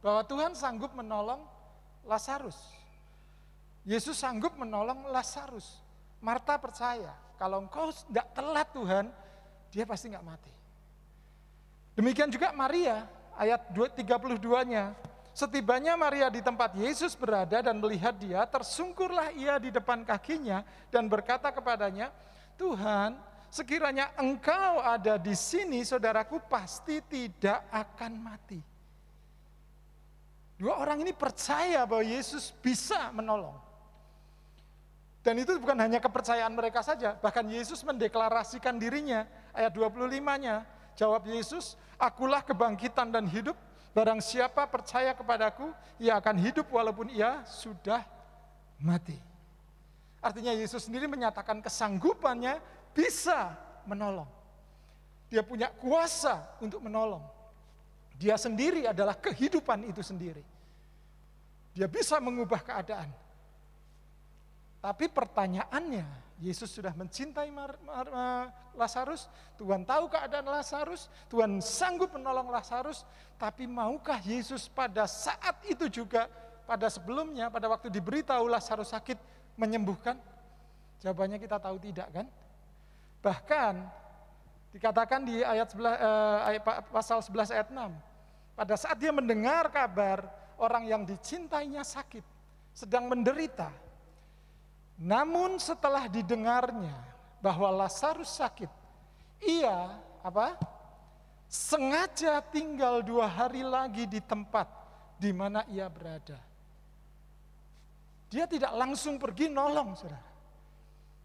bahwa 0.00 0.24
Tuhan 0.24 0.56
sanggup 0.56 0.96
menolong 0.96 1.44
Lazarus. 2.08 2.56
Yesus 3.84 4.16
sanggup 4.16 4.56
menolong 4.56 5.04
Lazarus. 5.12 5.84
Marta 6.24 6.56
percaya 6.56 7.12
kalau 7.36 7.66
engkau 7.66 7.90
tidak 7.90 8.26
telat 8.32 8.68
Tuhan, 8.70 9.04
dia 9.68 9.84
pasti 9.84 10.08
nggak 10.14 10.24
mati. 10.24 10.54
Demikian 11.98 12.30
juga 12.32 12.54
Maria, 12.56 13.04
ayat 13.36 13.68
32-nya. 13.74 14.96
Setibanya 15.32 15.96
Maria 15.96 16.28
di 16.28 16.44
tempat 16.44 16.76
Yesus 16.76 17.16
berada 17.16 17.64
dan 17.64 17.80
melihat 17.80 18.12
dia, 18.20 18.44
tersungkurlah 18.44 19.32
ia 19.32 19.56
di 19.56 19.72
depan 19.72 20.04
kakinya 20.04 20.60
dan 20.92 21.08
berkata 21.08 21.48
kepadanya, 21.48 22.12
Tuhan, 22.60 23.16
sekiranya 23.48 24.12
engkau 24.20 24.84
ada 24.84 25.16
di 25.16 25.32
sini, 25.32 25.80
saudaraku 25.88 26.36
pasti 26.52 27.00
tidak 27.00 27.64
akan 27.72 28.12
mati. 28.20 28.60
Dua 30.60 30.76
orang 30.78 31.00
ini 31.00 31.16
percaya 31.16 31.88
bahwa 31.88 32.04
Yesus 32.04 32.52
bisa 32.60 33.08
menolong. 33.16 33.56
Dan 35.24 35.40
itu 35.40 35.56
bukan 35.56 35.80
hanya 35.80 35.96
kepercayaan 35.96 36.52
mereka 36.52 36.84
saja, 36.84 37.16
bahkan 37.16 37.48
Yesus 37.48 37.80
mendeklarasikan 37.88 38.76
dirinya, 38.76 39.24
ayat 39.56 39.72
25-nya, 39.72 40.66
jawab 40.92 41.24
Yesus, 41.24 41.80
akulah 41.96 42.44
kebangkitan 42.44 43.08
dan 43.08 43.24
hidup, 43.24 43.56
barang 43.92 44.20
siapa 44.24 44.64
percaya 44.68 45.12
kepadaku, 45.12 45.68
ia 46.00 46.16
akan 46.16 46.36
hidup 46.40 46.68
walaupun 46.72 47.12
ia 47.12 47.44
sudah 47.44 48.04
mati. 48.80 49.16
Artinya 50.22 50.54
Yesus 50.56 50.88
sendiri 50.88 51.06
menyatakan 51.06 51.60
kesanggupannya 51.60 52.58
bisa 52.96 53.56
menolong. 53.84 54.28
Dia 55.32 55.40
punya 55.40 55.72
kuasa 55.72 56.44
untuk 56.60 56.84
menolong. 56.84 57.24
Dia 58.20 58.36
sendiri 58.36 58.84
adalah 58.84 59.16
kehidupan 59.16 59.88
itu 59.88 60.04
sendiri. 60.04 60.44
Dia 61.72 61.88
bisa 61.88 62.20
mengubah 62.20 62.60
keadaan. 62.60 63.08
Tapi 64.82 65.08
pertanyaannya, 65.08 66.31
Yesus 66.42 66.74
sudah 66.74 66.90
mencintai 66.98 67.54
Lazarus, 68.74 69.30
Tuhan 69.54 69.86
tahu 69.86 70.10
keadaan 70.10 70.50
Lazarus, 70.50 71.06
Tuhan 71.30 71.62
sanggup 71.62 72.10
menolong 72.10 72.50
Lazarus, 72.50 73.06
tapi 73.38 73.70
maukah 73.70 74.18
Yesus 74.18 74.66
pada 74.66 75.06
saat 75.06 75.62
itu 75.70 75.86
juga, 75.86 76.26
pada 76.66 76.90
sebelumnya, 76.90 77.46
pada 77.46 77.70
waktu 77.70 77.86
diberitahu 77.94 78.50
Lazarus 78.50 78.90
sakit, 78.90 79.14
menyembuhkan? 79.54 80.18
Jawabannya 80.98 81.38
kita 81.38 81.62
tahu 81.62 81.78
tidak 81.78 82.10
kan? 82.10 82.26
Bahkan 83.22 83.74
dikatakan 84.74 85.20
di 85.22 85.46
ayat, 85.46 85.70
11, 85.70 86.58
eh, 86.58 86.62
pasal 86.90 87.22
11 87.22 87.54
ayat 87.54 87.68
6, 87.70 87.94
pada 88.58 88.74
saat 88.74 88.98
dia 88.98 89.14
mendengar 89.14 89.70
kabar 89.70 90.26
orang 90.58 90.90
yang 90.90 91.02
dicintainya 91.06 91.86
sakit, 91.86 92.24
sedang 92.74 93.06
menderita. 93.06 93.70
Namun 95.02 95.58
setelah 95.58 96.06
didengarnya 96.06 96.94
bahwa 97.42 97.82
Lazarus 97.82 98.38
sakit, 98.38 98.70
ia 99.42 99.98
apa? 100.22 100.54
Sengaja 101.50 102.38
tinggal 102.38 103.02
dua 103.02 103.26
hari 103.26 103.66
lagi 103.66 104.06
di 104.06 104.22
tempat 104.22 104.70
di 105.18 105.34
mana 105.34 105.66
ia 105.66 105.90
berada. 105.90 106.38
Dia 108.30 108.46
tidak 108.46 108.72
langsung 108.78 109.18
pergi 109.18 109.50
nolong, 109.50 109.92
saudara. 109.98 110.22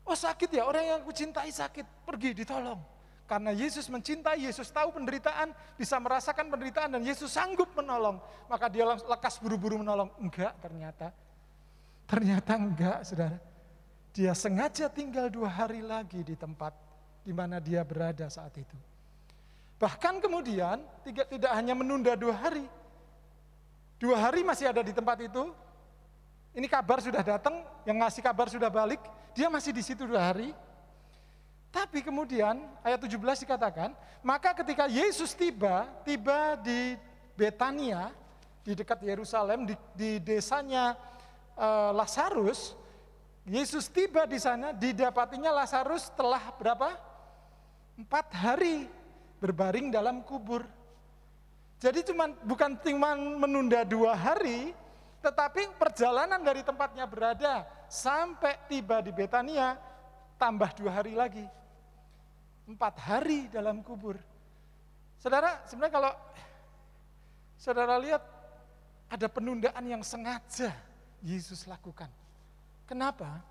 Oh 0.03 0.17
sakit 0.17 0.49
ya, 0.57 0.65
orang 0.65 0.83
yang 0.83 0.97
aku 1.05 1.13
cintai 1.13 1.53
sakit, 1.53 1.85
pergi 2.03 2.33
ditolong. 2.33 2.81
Karena 3.29 3.51
Yesus 3.51 3.91
mencintai, 3.91 4.41
Yesus 4.41 4.71
tahu 4.73 4.95
penderitaan, 4.95 5.53
bisa 5.75 5.99
merasakan 5.99 6.47
penderitaan 6.47 6.95
dan 6.97 7.03
Yesus 7.03 7.29
sanggup 7.29 7.69
menolong. 7.77 8.17
Maka 8.47 8.71
dia 8.71 8.87
lekas 8.87 9.37
buru-buru 9.37 9.83
menolong. 9.83 10.07
Enggak 10.17 10.55
ternyata. 10.63 11.11
Ternyata 12.07 12.51
enggak 12.55 12.99
saudara. 13.03 13.37
Dia 14.17 14.33
sengaja 14.33 14.89
tinggal 14.89 15.29
dua 15.29 15.45
hari 15.45 15.85
lagi 15.85 16.25
di 16.25 16.33
tempat 16.33 16.73
di 17.21 17.29
mana 17.29 17.61
dia 17.61 17.85
berada 17.85 18.25
saat 18.33 18.49
itu. 18.57 18.73
Bahkan 19.77 20.17
kemudian 20.17 20.81
tidak, 21.05 21.29
tidak 21.29 21.51
hanya 21.53 21.77
menunda 21.77 22.17
dua 22.17 22.33
hari. 22.33 22.65
Dua 24.01 24.17
hari 24.17 24.41
masih 24.41 24.73
ada 24.73 24.81
di 24.81 24.89
tempat 24.89 25.21
itu. 25.21 25.53
Ini 26.57 26.65
kabar 26.65 26.97
sudah 26.97 27.21
datang, 27.21 27.61
yang 27.85 28.01
ngasih 28.01 28.25
kabar 28.25 28.49
sudah 28.49 28.73
balik. 28.73 28.97
Dia 29.37 29.53
masih 29.53 29.69
di 29.69 29.85
situ 29.85 30.09
dua 30.09 30.33
hari. 30.33 30.49
Tapi 31.69 32.01
kemudian 32.01 32.57
ayat 32.81 32.97
17 32.97 33.21
dikatakan, 33.45 33.93
maka 34.25 34.57
ketika 34.57 34.89
Yesus 34.89 35.37
tiba, 35.37 35.85
tiba 36.01 36.57
di 36.57 36.97
Betania, 37.37 38.09
di 38.65 38.73
dekat 38.73 38.97
Yerusalem, 39.05 39.69
di, 39.69 39.77
di 39.93 40.17
desanya 40.17 40.97
uh, 41.53 41.93
Lazarus, 41.93 42.73
Yesus 43.47 43.87
tiba 43.87 44.27
di 44.27 44.35
sana, 44.43 44.75
didapatinya 44.75 45.55
Lazarus 45.63 46.11
telah 46.19 46.51
berapa? 46.59 46.99
Empat 47.95 48.27
hari 48.35 48.91
berbaring 49.39 49.87
dalam 49.87 50.19
kubur. 50.19 50.67
Jadi 51.79 52.03
cuman, 52.11 52.35
bukan 52.43 52.75
cuma 52.83 53.15
menunda 53.15 53.87
dua 53.87 54.19
hari, 54.19 54.75
tetapi 55.23 55.79
perjalanan 55.79 56.43
dari 56.43 56.59
tempatnya 56.59 57.07
berada 57.07 57.63
sampai 57.87 58.67
tiba 58.67 58.99
di 58.99 59.15
Betania 59.15 59.79
tambah 60.35 60.75
dua 60.75 60.99
hari 60.99 61.15
lagi. 61.15 61.47
Empat 62.67 62.99
hari 62.99 63.47
dalam 63.47 63.79
kubur. 63.79 64.19
Saudara, 65.23 65.63
sebenarnya 65.71 65.95
kalau 65.95 66.11
saudara 67.55 67.95
lihat 67.95 68.21
ada 69.07 69.27
penundaan 69.31 69.83
yang 69.87 70.03
sengaja 70.03 70.75
Yesus 71.23 71.63
lakukan. 71.63 72.11
Kenapa? 72.87 73.43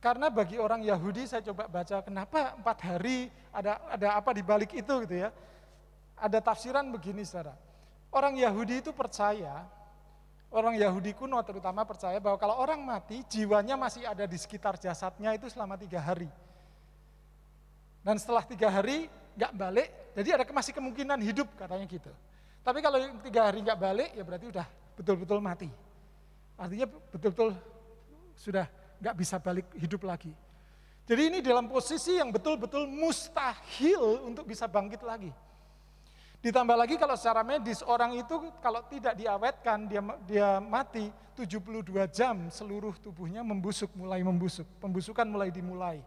Karena 0.00 0.28
bagi 0.28 0.60
orang 0.60 0.84
Yahudi 0.84 1.24
saya 1.24 1.40
coba 1.40 1.64
baca 1.64 2.04
kenapa 2.04 2.56
empat 2.60 2.78
hari 2.84 3.32
ada 3.48 3.80
ada 3.88 4.08
apa 4.20 4.36
di 4.36 4.44
balik 4.44 4.76
itu 4.76 4.94
gitu 5.04 5.16
ya. 5.16 5.32
Ada 6.16 6.44
tafsiran 6.44 6.88
begini 6.92 7.24
saudara. 7.24 7.56
Orang 8.12 8.36
Yahudi 8.36 8.84
itu 8.84 8.92
percaya, 8.92 9.64
orang 10.52 10.78
Yahudi 10.78 11.16
kuno 11.16 11.40
terutama 11.42 11.82
percaya 11.82 12.20
bahwa 12.22 12.38
kalau 12.38 12.54
orang 12.60 12.78
mati, 12.78 13.26
jiwanya 13.26 13.74
masih 13.74 14.06
ada 14.06 14.22
di 14.22 14.38
sekitar 14.38 14.78
jasadnya 14.78 15.34
itu 15.34 15.50
selama 15.50 15.74
tiga 15.74 15.98
hari. 15.98 16.30
Dan 18.04 18.20
setelah 18.20 18.46
tiga 18.46 18.70
hari 18.70 19.10
nggak 19.34 19.52
balik, 19.56 19.88
jadi 20.14 20.38
ada 20.38 20.44
masih 20.46 20.70
kemungkinan 20.76 21.18
hidup 21.26 21.48
katanya 21.58 21.88
gitu. 21.90 22.12
Tapi 22.62 22.78
kalau 22.84 23.02
tiga 23.24 23.50
hari 23.50 23.66
nggak 23.66 23.80
balik, 23.80 24.08
ya 24.14 24.22
berarti 24.22 24.46
udah 24.52 24.66
betul-betul 24.94 25.40
mati. 25.42 25.68
Artinya 26.54 26.86
betul-betul 26.86 27.54
sudah 28.38 28.66
nggak 29.02 29.16
bisa 29.18 29.36
balik 29.42 29.66
hidup 29.78 30.06
lagi. 30.06 30.32
Jadi 31.04 31.22
ini 31.28 31.38
dalam 31.44 31.68
posisi 31.68 32.16
yang 32.16 32.32
betul-betul 32.32 32.88
mustahil 32.88 34.24
untuk 34.24 34.48
bisa 34.48 34.64
bangkit 34.64 35.04
lagi. 35.04 35.28
Ditambah 36.40 36.76
lagi 36.76 37.00
kalau 37.00 37.16
secara 37.16 37.40
medis 37.40 37.80
orang 37.84 38.20
itu 38.20 38.36
kalau 38.60 38.84
tidak 38.88 39.16
diawetkan 39.16 39.88
dia 39.88 40.00
dia 40.28 40.48
mati 40.60 41.08
72 41.36 41.88
jam 42.12 42.48
seluruh 42.52 42.92
tubuhnya 43.00 43.40
membusuk 43.40 43.92
mulai 43.96 44.20
membusuk. 44.20 44.68
Pembusukan 44.80 45.24
mulai 45.24 45.48
dimulai. 45.48 46.00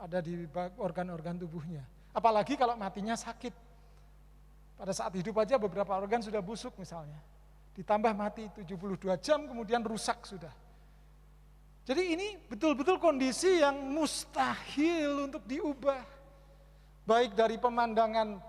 Ada 0.00 0.20
di 0.20 0.48
organ-organ 0.76 1.40
tubuhnya. 1.40 1.84
Apalagi 2.12 2.56
kalau 2.56 2.76
matinya 2.76 3.16
sakit. 3.16 3.52
Pada 4.74 4.90
saat 4.90 5.14
hidup 5.14 5.38
aja 5.38 5.54
beberapa 5.54 5.94
organ 5.96 6.18
sudah 6.20 6.42
busuk 6.42 6.74
misalnya. 6.76 7.20
Ditambah 7.74 8.14
mati 8.14 8.46
72 8.54 9.18
jam 9.18 9.50
kemudian 9.50 9.82
rusak 9.82 10.22
sudah. 10.22 10.52
Jadi 11.84 12.16
ini 12.16 12.40
betul-betul 12.48 12.96
kondisi 12.96 13.60
yang 13.60 13.76
mustahil 13.92 15.28
untuk 15.28 15.44
diubah. 15.44 16.00
Baik 17.04 17.36
dari 17.36 17.60
pemandangan 17.60 18.40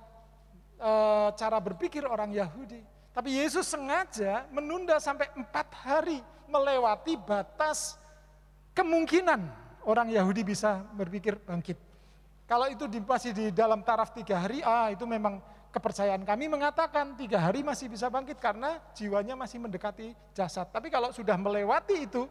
e, 0.79 0.91
cara 1.35 1.59
berpikir 1.59 2.07
orang 2.07 2.31
Yahudi. 2.31 2.79
Tapi 3.11 3.35
Yesus 3.35 3.67
sengaja 3.67 4.47
menunda 4.55 4.95
sampai 5.03 5.27
empat 5.35 5.67
hari 5.83 6.23
melewati 6.47 7.19
batas 7.19 7.99
kemungkinan 8.71 9.51
orang 9.83 10.15
Yahudi 10.15 10.47
bisa 10.47 10.83
berpikir 10.95 11.35
bangkit. 11.43 11.75
Kalau 12.45 12.69
itu 12.69 12.85
masih 13.01 13.31
di 13.33 13.45
dalam 13.49 13.81
taraf 13.81 14.13
tiga 14.13 14.37
hari, 14.37 14.61
ah 14.61 14.93
itu 14.93 15.03
memang 15.03 15.41
kepercayaan 15.75 16.23
kami 16.23 16.47
mengatakan 16.47 17.19
tiga 17.19 17.43
hari 17.43 17.59
masih 17.59 17.91
bisa 17.91 18.07
bangkit 18.07 18.39
karena 18.39 18.79
jiwanya 18.95 19.35
masih 19.35 19.59
mendekati 19.59 20.15
jasad. 20.31 20.71
Tapi 20.71 20.87
kalau 20.87 21.11
sudah 21.11 21.35
melewati 21.35 22.07
itu, 22.07 22.23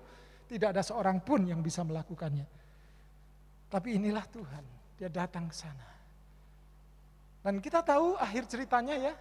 tidak 0.49 0.73
ada 0.73 0.81
seorang 0.81 1.21
pun 1.21 1.45
yang 1.45 1.61
bisa 1.61 1.85
melakukannya. 1.85 2.49
Tapi 3.69 4.01
inilah 4.01 4.25
Tuhan, 4.33 4.65
dia 4.97 5.13
datang 5.13 5.53
ke 5.53 5.57
sana. 5.61 5.89
Dan 7.45 7.61
kita 7.61 7.85
tahu 7.85 8.17
akhir 8.17 8.49
ceritanya 8.49 8.97
ya. 8.97 9.15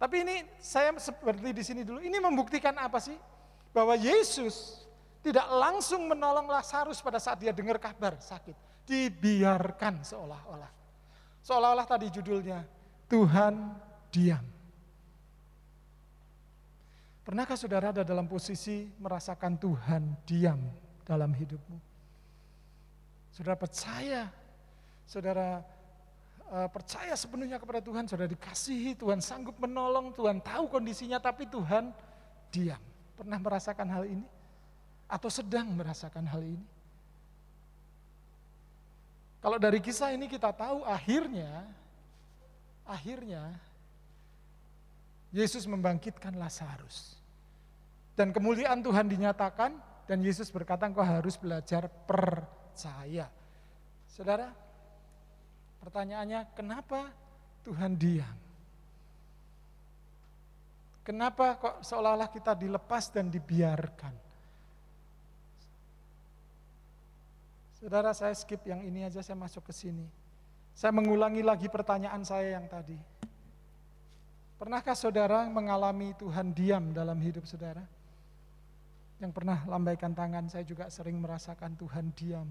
Tapi 0.00 0.24
ini 0.24 0.36
saya 0.56 0.96
seperti 0.96 1.52
di 1.52 1.60
sini 1.60 1.84
dulu, 1.84 2.00
ini 2.00 2.16
membuktikan 2.16 2.72
apa 2.80 2.96
sih? 2.96 3.16
Bahwa 3.76 3.92
Yesus 3.92 4.80
tidak 5.20 5.44
langsung 5.52 6.08
menolong 6.08 6.48
Lazarus 6.48 7.04
pada 7.04 7.20
saat 7.20 7.36
dia 7.36 7.52
dengar 7.52 7.76
kabar 7.76 8.16
sakit. 8.16 8.56
Dibiarkan 8.88 10.00
seolah-olah. 10.00 10.85
Seolah-olah 11.46 11.86
tadi 11.86 12.10
judulnya, 12.10 12.66
Tuhan 13.06 13.54
diam. 14.10 14.42
Pernahkah 17.22 17.54
saudara 17.54 17.94
ada 17.94 18.02
dalam 18.02 18.26
posisi 18.26 18.90
merasakan 18.98 19.54
Tuhan 19.54 20.26
diam 20.26 20.58
dalam 21.06 21.30
hidupmu? 21.30 21.78
Saudara 23.30 23.54
percaya, 23.54 24.26
saudara 25.06 25.62
uh, 26.50 26.66
percaya 26.66 27.14
sepenuhnya 27.14 27.62
kepada 27.62 27.78
Tuhan, 27.78 28.10
saudara 28.10 28.26
dikasihi, 28.26 28.98
Tuhan 28.98 29.22
sanggup 29.22 29.54
menolong, 29.62 30.10
Tuhan 30.18 30.42
tahu 30.42 30.66
kondisinya, 30.66 31.22
tapi 31.22 31.46
Tuhan 31.46 31.94
diam. 32.50 32.82
Pernah 33.14 33.38
merasakan 33.38 33.86
hal 33.86 34.02
ini? 34.02 34.26
Atau 35.06 35.30
sedang 35.30 35.70
merasakan 35.78 36.26
hal 36.26 36.42
ini? 36.42 36.66
Kalau 39.46 39.62
dari 39.62 39.78
kisah 39.78 40.10
ini 40.10 40.26
kita 40.26 40.50
tahu 40.50 40.82
akhirnya, 40.82 41.70
akhirnya 42.82 43.54
Yesus 45.30 45.70
membangkitkan 45.70 46.34
Lazarus. 46.34 47.14
Dan 48.18 48.34
kemuliaan 48.34 48.82
Tuhan 48.82 49.06
dinyatakan 49.06 49.78
dan 50.10 50.18
Yesus 50.18 50.50
berkata 50.50 50.90
engkau 50.90 51.06
harus 51.06 51.38
belajar 51.38 51.86
percaya. 51.86 53.30
Saudara, 54.10 54.50
pertanyaannya 55.78 56.50
kenapa 56.50 57.14
Tuhan 57.62 57.94
diam? 57.94 58.38
Kenapa 61.06 61.54
kok 61.54 61.86
seolah-olah 61.86 62.34
kita 62.34 62.58
dilepas 62.58 63.14
dan 63.14 63.30
dibiarkan? 63.30 64.25
Saudara 67.86 68.10
saya 68.10 68.34
skip 68.34 68.66
yang 68.66 68.82
ini 68.82 69.06
aja, 69.06 69.22
saya 69.22 69.38
masuk 69.38 69.70
ke 69.70 69.70
sini. 69.70 70.10
Saya 70.74 70.90
mengulangi 70.90 71.38
lagi 71.38 71.70
pertanyaan 71.70 72.18
saya 72.26 72.58
yang 72.58 72.66
tadi. 72.66 72.98
Pernahkah 74.58 74.98
saudara 74.98 75.46
mengalami 75.46 76.10
Tuhan 76.18 76.50
diam 76.50 76.90
dalam 76.90 77.14
hidup 77.22 77.46
saudara? 77.46 77.86
Yang 79.22 79.30
pernah 79.38 79.62
lambaikan 79.70 80.10
tangan, 80.18 80.50
saya 80.50 80.66
juga 80.66 80.90
sering 80.90 81.14
merasakan 81.22 81.78
Tuhan 81.78 82.10
diam. 82.18 82.50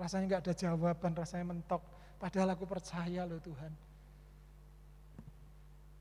Rasanya 0.00 0.24
nggak 0.24 0.42
ada 0.48 0.54
jawaban, 0.56 1.12
rasanya 1.12 1.44
mentok. 1.52 1.84
Padahal 2.16 2.56
aku 2.56 2.64
percaya 2.64 3.28
loh 3.28 3.36
Tuhan. 3.44 3.72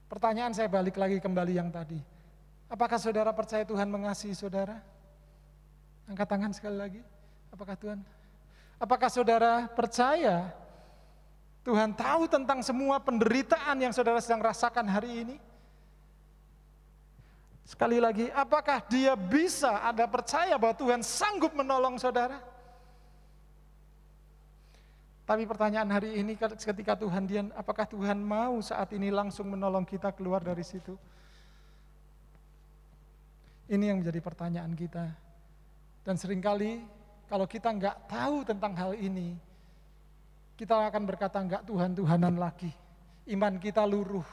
Pertanyaan 0.08 0.56
saya 0.56 0.72
balik 0.72 0.96
lagi 0.96 1.20
kembali 1.20 1.52
yang 1.52 1.68
tadi. 1.68 2.00
Apakah 2.72 2.96
saudara 2.96 3.36
percaya 3.36 3.68
Tuhan 3.68 3.92
mengasihi 3.92 4.32
saudara? 4.32 4.93
Angkat 6.08 6.28
tangan 6.28 6.52
sekali 6.52 6.78
lagi. 6.78 7.02
Apakah 7.54 7.76
Tuhan? 7.80 8.00
Apakah 8.82 9.08
saudara 9.08 9.70
percaya 9.72 10.52
Tuhan 11.64 11.96
tahu 11.96 12.28
tentang 12.28 12.60
semua 12.60 13.00
penderitaan 13.00 13.80
yang 13.80 13.96
saudara 13.96 14.20
sedang 14.20 14.44
rasakan 14.44 14.84
hari 14.84 15.24
ini? 15.24 15.38
Sekali 17.64 17.96
lagi, 17.96 18.28
apakah 18.36 18.84
dia 18.92 19.16
bisa 19.16 19.80
ada 19.88 20.04
percaya 20.04 20.60
bahwa 20.60 20.76
Tuhan 20.76 21.00
sanggup 21.00 21.56
menolong 21.56 21.96
saudara? 21.96 22.44
Tapi 25.24 25.48
pertanyaan 25.48 25.88
hari 25.88 26.20
ini 26.20 26.36
ketika 26.36 27.00
Tuhan 27.00 27.24
dia, 27.24 27.48
apakah 27.56 27.88
Tuhan 27.88 28.20
mau 28.20 28.60
saat 28.60 28.92
ini 28.92 29.08
langsung 29.08 29.48
menolong 29.48 29.88
kita 29.88 30.12
keluar 30.12 30.44
dari 30.44 30.68
situ? 30.68 31.00
Ini 33.72 33.96
yang 33.96 34.04
menjadi 34.04 34.20
pertanyaan 34.20 34.76
kita. 34.76 35.08
Dan 36.04 36.20
sering 36.20 36.44
kali 36.44 36.84
kalau 37.32 37.48
kita 37.48 37.72
nggak 37.72 38.12
tahu 38.12 38.44
tentang 38.44 38.76
hal 38.76 38.92
ini, 38.94 39.40
kita 40.60 40.76
akan 40.92 41.04
berkata 41.08 41.40
nggak 41.40 41.64
Tuhan-Tuhanan 41.66 42.36
lagi. 42.38 42.70
Iman 43.32 43.58
kita 43.58 43.88
luruh. 43.88 44.28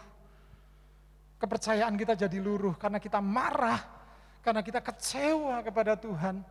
Kepercayaan 1.40 1.96
kita 1.96 2.18
jadi 2.18 2.36
luruh 2.42 2.76
karena 2.76 3.00
kita 3.00 3.22
marah, 3.22 3.80
karena 4.44 4.60
kita 4.60 4.82
kecewa 4.84 5.62
kepada 5.64 5.96
Tuhan. 5.96 6.42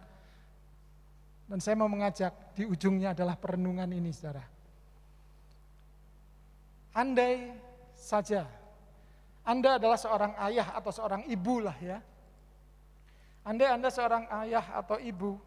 Dan 1.49 1.57
saya 1.61 1.75
mau 1.77 1.91
mengajak 1.91 2.55
di 2.57 2.65
ujungnya 2.65 3.13
adalah 3.13 3.37
perenungan 3.37 3.89
ini 3.91 4.09
saudara. 4.09 4.41
Andai 6.95 7.53
saja 7.93 8.49
Anda 9.45 9.77
adalah 9.77 9.97
seorang 9.97 10.33
ayah 10.49 10.73
atau 10.77 10.91
seorang 10.93 11.25
ibu 11.25 11.61
lah 11.61 11.77
ya, 11.81 11.97
Andai 13.47 13.71
Anda 13.71 13.89
seorang 13.89 14.27
ayah 14.43 14.65
atau 14.75 14.99
ibu, 14.99 15.39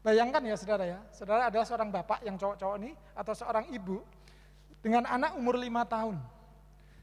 bayangkan 0.00 0.40
ya 0.40 0.56
saudara 0.56 0.84
ya, 0.88 0.98
saudara 1.12 1.52
adalah 1.52 1.66
seorang 1.68 1.92
bapak 1.92 2.24
yang 2.24 2.40
cowok-cowok 2.40 2.76
ini, 2.80 2.90
atau 3.12 3.32
seorang 3.36 3.68
ibu 3.70 4.00
dengan 4.80 5.04
anak 5.04 5.36
umur 5.36 5.60
lima 5.60 5.84
tahun, 5.84 6.16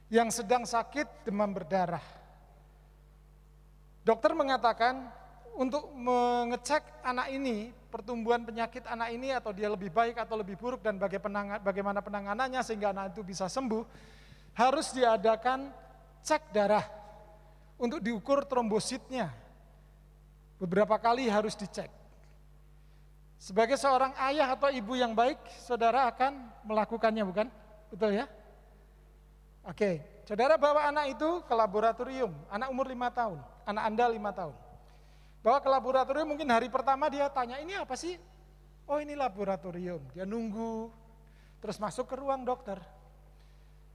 yang 0.09 0.33
sedang 0.33 0.65
sakit 0.65 1.29
demam 1.29 1.53
berdarah. 1.53 2.03
Dokter 4.01 4.33
mengatakan 4.33 5.13
untuk 5.57 5.93
mengecek 5.93 6.81
anak 7.05 7.29
ini, 7.29 7.69
pertumbuhan 7.93 8.41
penyakit 8.41 8.83
anak 8.89 9.13
ini 9.13 9.31
atau 9.31 9.53
dia 9.53 9.69
lebih 9.69 9.93
baik 9.93 10.17
atau 10.17 10.35
lebih 10.35 10.57
buruk 10.57 10.81
dan 10.81 10.97
bagaimana 11.61 12.01
penanganannya 12.01 12.61
sehingga 12.65 12.89
anak 12.89 13.13
itu 13.13 13.21
bisa 13.21 13.45
sembuh, 13.45 13.85
harus 14.57 14.89
diadakan 14.97 15.69
cek 16.25 16.49
darah 16.49 17.06
untuk 17.77 18.01
diukur 18.01 18.43
trombositnya. 18.43 19.31
Beberapa 20.57 20.97
kali 20.97 21.29
harus 21.29 21.53
dicek. 21.53 21.93
Sebagai 23.37 23.77
seorang 23.77 24.17
ayah 24.17 24.57
atau 24.57 24.73
ibu 24.73 24.97
yang 24.97 25.13
baik, 25.13 25.37
saudara 25.61 26.09
akan 26.09 26.49
melakukannya, 26.65 27.21
bukan? 27.21 27.47
Betul 27.93 28.17
ya? 28.17 28.25
Oke, 29.61 30.01
saudara 30.25 30.57
bawa 30.57 30.89
anak 30.89 31.13
itu 31.13 31.45
ke 31.45 31.53
laboratorium, 31.53 32.33
anak 32.49 32.73
umur 32.73 32.89
lima 32.89 33.13
tahun, 33.13 33.37
anak 33.69 33.83
Anda 33.85 34.05
lima 34.09 34.31
tahun. 34.33 34.55
Bawa 35.45 35.61
ke 35.61 35.69
laboratorium 35.69 36.33
mungkin 36.33 36.49
hari 36.49 36.65
pertama 36.65 37.13
dia 37.13 37.29
tanya, 37.29 37.61
ini 37.61 37.77
apa 37.77 37.93
sih? 37.93 38.17
Oh 38.89 38.97
ini 38.97 39.13
laboratorium, 39.13 40.01
dia 40.17 40.25
nunggu, 40.25 40.89
terus 41.61 41.77
masuk 41.77 42.09
ke 42.09 42.17
ruang 42.17 42.41
dokter. 42.41 42.81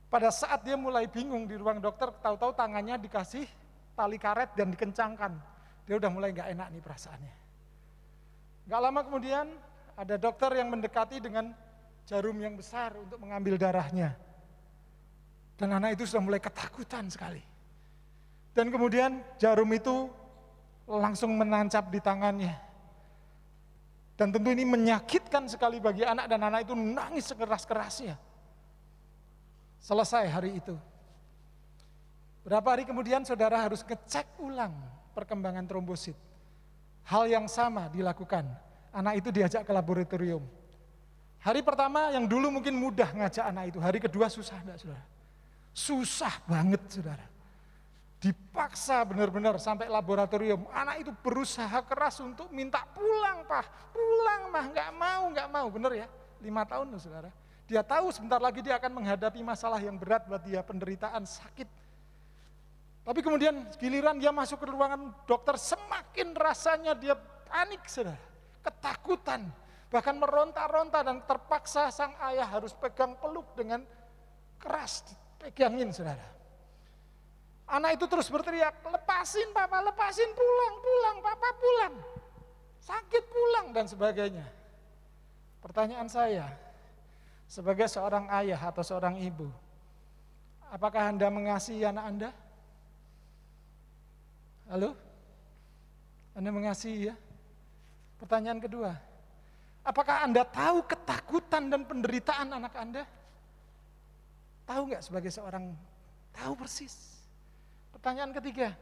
Pada 0.07 0.29
saat 0.31 0.63
dia 0.63 0.77
mulai 0.79 1.09
bingung 1.09 1.49
di 1.49 1.57
ruang 1.57 1.81
dokter, 1.83 2.13
tahu-tahu 2.21 2.53
tangannya 2.53 3.01
dikasih 3.01 3.49
tali 3.93 4.17
karet 4.17 4.53
dan 4.57 4.73
dikencangkan. 4.73 5.33
Dia 5.87 5.95
udah 5.99 6.11
mulai 6.13 6.31
nggak 6.33 6.49
enak 6.55 6.69
nih 6.73 6.83
perasaannya. 6.83 7.35
Gak 8.71 8.81
lama 8.81 9.01
kemudian 9.03 9.47
ada 9.99 10.15
dokter 10.15 10.55
yang 10.55 10.71
mendekati 10.71 11.19
dengan 11.19 11.51
jarum 12.07 12.39
yang 12.39 12.55
besar 12.55 12.95
untuk 12.95 13.19
mengambil 13.19 13.59
darahnya. 13.59 14.15
Dan 15.59 15.75
anak 15.75 15.99
itu 15.99 16.07
sudah 16.09 16.23
mulai 16.23 16.41
ketakutan 16.43 17.11
sekali. 17.11 17.43
Dan 18.53 18.71
kemudian 18.71 19.23
jarum 19.39 19.69
itu 19.73 20.11
langsung 20.87 21.35
menancap 21.39 21.91
di 21.91 22.01
tangannya. 22.03 22.55
Dan 24.19 24.31
tentu 24.31 24.53
ini 24.53 24.63
menyakitkan 24.63 25.49
sekali 25.49 25.83
bagi 25.83 26.05
anak 26.07 26.29
dan 26.29 26.41
anak 26.47 26.69
itu 26.69 26.75
nangis 26.77 27.27
sekeras-kerasnya. 27.33 28.15
Selesai 29.83 30.31
hari 30.31 30.63
itu. 30.63 30.79
Berapa 32.43 32.75
hari 32.75 32.83
kemudian 32.83 33.23
saudara 33.23 33.63
harus 33.63 33.87
ngecek 33.87 34.43
ulang 34.43 34.75
perkembangan 35.15 35.63
trombosit. 35.67 36.19
Hal 37.07 37.31
yang 37.31 37.47
sama 37.47 37.87
dilakukan. 37.91 38.47
Anak 38.91 39.23
itu 39.23 39.29
diajak 39.31 39.63
ke 39.63 39.73
laboratorium. 39.73 40.43
Hari 41.43 41.59
pertama 41.63 42.15
yang 42.15 42.27
dulu 42.27 42.55
mungkin 42.55 42.79
mudah 42.79 43.11
ngajak 43.15 43.43
anak 43.51 43.75
itu, 43.75 43.79
hari 43.83 43.99
kedua 43.99 44.31
susah 44.31 44.63
enggak 44.63 44.79
saudara? 44.79 45.05
Susah 45.75 46.35
banget 46.47 46.83
saudara. 46.87 47.27
Dipaksa 48.23 49.03
benar-benar 49.03 49.59
sampai 49.59 49.91
laboratorium. 49.91 50.71
Anak 50.71 51.03
itu 51.03 51.11
berusaha 51.11 51.83
keras 51.83 52.23
untuk 52.23 52.47
minta 52.55 52.87
pulang 52.95 53.43
pak, 53.51 53.67
pulang 53.91 54.43
mah, 54.55 54.67
nggak 54.71 54.91
mau, 54.95 55.23
nggak 55.35 55.49
mau, 55.51 55.67
benar 55.67 55.93
ya? 55.99 56.07
Lima 56.39 56.63
tahun 56.63 56.95
loh 56.95 57.03
saudara. 57.03 57.35
Dia 57.67 57.83
tahu 57.83 58.15
sebentar 58.15 58.39
lagi 58.39 58.63
dia 58.63 58.79
akan 58.79 59.03
menghadapi 59.03 59.43
masalah 59.43 59.83
yang 59.83 59.99
berat 59.99 60.23
buat 60.31 60.43
dia, 60.47 60.63
penderitaan, 60.63 61.27
sakit, 61.27 61.67
tapi 63.03 63.19
kemudian 63.19 63.67
giliran 63.83 64.15
dia 64.23 64.31
masuk 64.31 64.63
ke 64.63 64.67
ruangan 64.71 65.11
dokter, 65.27 65.59
semakin 65.59 66.39
rasanya 66.39 66.95
dia 66.95 67.19
panik, 67.51 67.83
saudara. 67.91 68.19
Ketakutan. 68.63 69.51
Bahkan 69.91 70.17
meronta-ronta 70.23 71.03
dan 71.03 71.21
terpaksa 71.27 71.91
sang 71.91 72.15
ayah 72.31 72.47
harus 72.47 72.73
pegang 72.73 73.19
peluk 73.19 73.45
dengan 73.59 73.83
keras, 74.57 75.03
pegangin 75.37 75.91
saudara. 75.91 76.25
Anak 77.67 77.99
itu 77.99 78.07
terus 78.07 78.31
berteriak, 78.31 78.81
lepasin 78.87 79.51
papa, 79.51 79.83
lepasin 79.83 80.31
pulang, 80.33 80.75
pulang, 80.79 81.17
papa 81.21 81.49
pulang. 81.59 81.95
Sakit 82.83 83.25
pulang 83.27 83.67
dan 83.75 83.87
sebagainya. 83.91 84.47
Pertanyaan 85.59 86.07
saya, 86.07 86.47
sebagai 87.51 87.91
seorang 87.91 88.31
ayah 88.43 88.59
atau 88.59 88.83
seorang 88.87 89.19
ibu, 89.19 89.51
apakah 90.71 91.11
Anda 91.11 91.29
mengasihi 91.29 91.83
anak 91.87 92.05
Anda? 92.07 92.31
Halo? 94.73 94.97
Anda 96.33 96.49
mengasihi 96.49 97.13
ya? 97.13 97.15
Pertanyaan 98.17 98.57
kedua, 98.57 98.97
apakah 99.85 100.25
Anda 100.25 100.49
tahu 100.49 100.81
ketakutan 100.89 101.69
dan 101.69 101.85
penderitaan 101.85 102.57
anak 102.57 102.73
Anda? 102.73 103.05
Tahu 104.65 104.89
nggak 104.89 105.05
sebagai 105.05 105.29
seorang, 105.29 105.77
tahu 106.33 106.57
persis. 106.57 107.21
Pertanyaan 107.93 108.33
ketiga, 108.33 108.73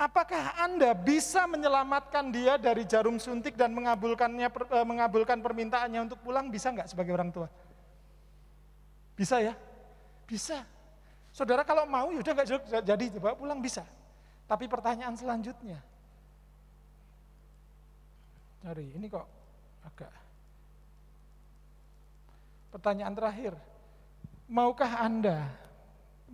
Apakah 0.00 0.56
Anda 0.56 0.96
bisa 0.96 1.44
menyelamatkan 1.44 2.32
dia 2.32 2.56
dari 2.56 2.88
jarum 2.88 3.20
suntik 3.20 3.52
dan 3.52 3.68
mengabulkannya 3.76 4.48
eh, 4.48 4.86
mengabulkan 4.88 5.44
permintaannya 5.44 6.08
untuk 6.08 6.24
pulang? 6.24 6.48
Bisa 6.48 6.72
nggak 6.72 6.88
sebagai 6.88 7.12
orang 7.12 7.28
tua? 7.28 7.52
Bisa 9.12 9.44
ya? 9.44 9.52
Bisa. 10.24 10.64
Saudara 11.36 11.68
kalau 11.68 11.84
mau 11.84 12.08
ya 12.16 12.24
udah 12.24 12.32
nggak 12.32 12.48
jadi 12.80 13.04
coba 13.20 13.36
pulang 13.36 13.60
bisa. 13.60 13.84
Tapi 14.50 14.66
pertanyaan 14.66 15.14
selanjutnya, 15.14 15.78
cari 18.66 18.82
ini 18.98 19.06
kok 19.06 19.22
agak. 19.86 20.10
Pertanyaan 22.74 23.14
terakhir, 23.14 23.54
maukah 24.50 25.06
Anda 25.06 25.46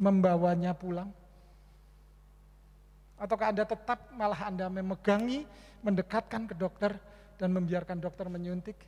membawanya 0.00 0.72
pulang? 0.72 1.12
Ataukah 3.20 3.52
Anda 3.52 3.68
tetap 3.68 4.09
malah 4.16 4.48
Anda 4.48 4.72
memegangi, 4.72 5.44
mendekatkan 5.85 6.48
ke 6.48 6.57
dokter 6.57 6.96
dan 7.37 7.52
membiarkan 7.52 8.00
dokter 8.00 8.33
menyuntik? 8.33 8.81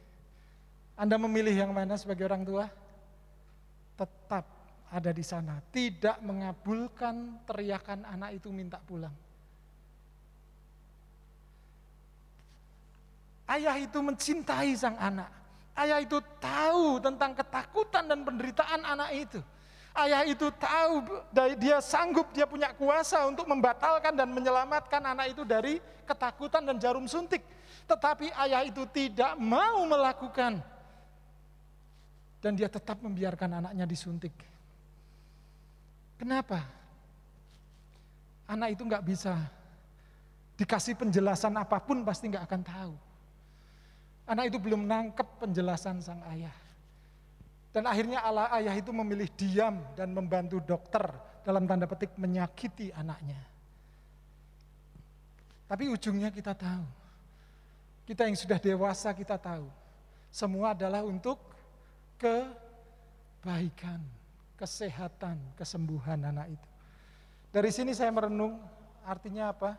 Anda 0.97 1.21
memilih 1.21 1.53
yang 1.53 1.77
mana 1.77 2.01
sebagai 2.01 2.25
orang 2.25 2.49
tua? 2.49 2.65
Tetap 3.93 4.58
ada 4.89 5.13
di 5.13 5.21
sana, 5.21 5.61
tidak 5.69 6.17
mengabulkan 6.25 7.45
teriakan 7.45 8.09
anak 8.09 8.41
itu 8.41 8.49
minta 8.49 8.81
pulang. 8.81 9.13
Ayah 13.49 13.77
itu 13.81 14.01
mencintai 14.01 14.73
sang 14.77 14.97
anak. 14.97 15.29
Ayah 15.73 16.01
itu 16.05 16.21
tahu 16.41 17.01
tentang 17.01 17.33
ketakutan 17.33 18.05
dan 18.05 18.21
penderitaan 18.25 18.83
anak 18.85 19.11
itu. 19.15 19.41
Ayah 19.97 20.23
itu 20.29 20.53
tahu 20.57 21.05
dia 21.57 21.81
sanggup, 21.81 22.29
dia 22.37 22.45
punya 22.45 22.73
kuasa 22.77 23.25
untuk 23.25 23.49
membatalkan 23.49 24.13
dan 24.13 24.29
menyelamatkan 24.31 25.01
anak 25.01 25.33
itu 25.33 25.49
dari 25.49 25.81
ketakutan 26.05 26.65
dan 26.65 26.77
jarum 26.77 27.09
suntik. 27.09 27.41
Tetapi 27.89 28.33
ayah 28.37 28.65
itu 28.69 28.85
tidak 28.89 29.37
mau 29.41 29.85
melakukan. 29.89 30.61
Dan 32.39 32.53
dia 32.55 32.69
tetap 32.69 33.01
membiarkan 33.01 33.65
anaknya 33.65 33.89
disuntik. 33.89 34.37
Kenapa? 36.19 36.67
Anak 38.51 38.75
itu 38.75 38.83
nggak 38.83 39.05
bisa 39.07 39.39
dikasih 40.59 40.99
penjelasan 40.99 41.55
apa 41.55 41.79
pun 41.79 42.03
pasti 42.03 42.27
nggak 42.27 42.45
akan 42.45 42.63
tahu. 42.67 42.95
Anak 44.29 44.51
itu 44.53 44.59
belum 44.61 44.85
nangkep 44.85 45.29
penjelasan 45.41 46.03
sang 46.03 46.21
ayah. 46.35 46.53
Dan 47.73 47.87
akhirnya 47.87 48.21
Allah 48.21 48.51
ayah 48.59 48.75
itu 48.75 48.91
memilih 48.91 49.31
diam 49.39 49.79
dan 49.95 50.11
membantu 50.11 50.59
dokter 50.59 51.07
dalam 51.47 51.65
tanda 51.65 51.87
petik 51.87 52.13
menyakiti 52.19 52.91
anaknya. 52.93 53.39
Tapi 55.69 55.85
ujungnya 55.89 56.33
kita 56.35 56.57
tahu. 56.57 56.85
Kita 58.09 58.25
yang 58.25 58.37
sudah 58.41 58.57
dewasa 58.57 59.13
kita 59.13 59.37
tahu. 59.37 59.69
Semua 60.33 60.73
adalah 60.73 61.05
untuk 61.05 61.37
kebaikan, 62.17 64.01
kesehatan, 64.59 65.39
kesembuhan 65.55 66.19
anak 66.27 66.59
itu. 66.59 66.69
Dari 67.55 67.71
sini 67.71 67.95
saya 67.95 68.11
merenung 68.11 68.59
artinya 69.07 69.55
apa? 69.55 69.79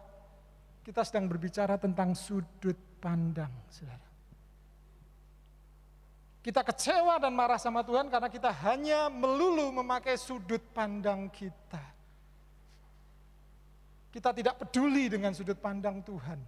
Kita 0.82 1.04
sedang 1.04 1.28
berbicara 1.28 1.76
tentang 1.76 2.16
sudut 2.16 2.80
pandang, 2.98 3.52
saudara. 3.70 4.08
Kita 6.40 6.64
kecewa 6.64 7.20
dan 7.20 7.36
marah 7.36 7.60
sama 7.60 7.84
Tuhan 7.84 8.08
karena 8.08 8.32
kita 8.32 8.50
hanya 8.64 9.12
melulu 9.12 9.76
memakai 9.76 10.16
sudut 10.16 10.64
pandang 10.72 11.28
kita. 11.28 11.84
Kita 14.10 14.34
tidak 14.34 14.58
peduli 14.58 15.12
dengan 15.12 15.36
sudut 15.36 15.60
pandang 15.60 16.02
Tuhan. 16.02 16.40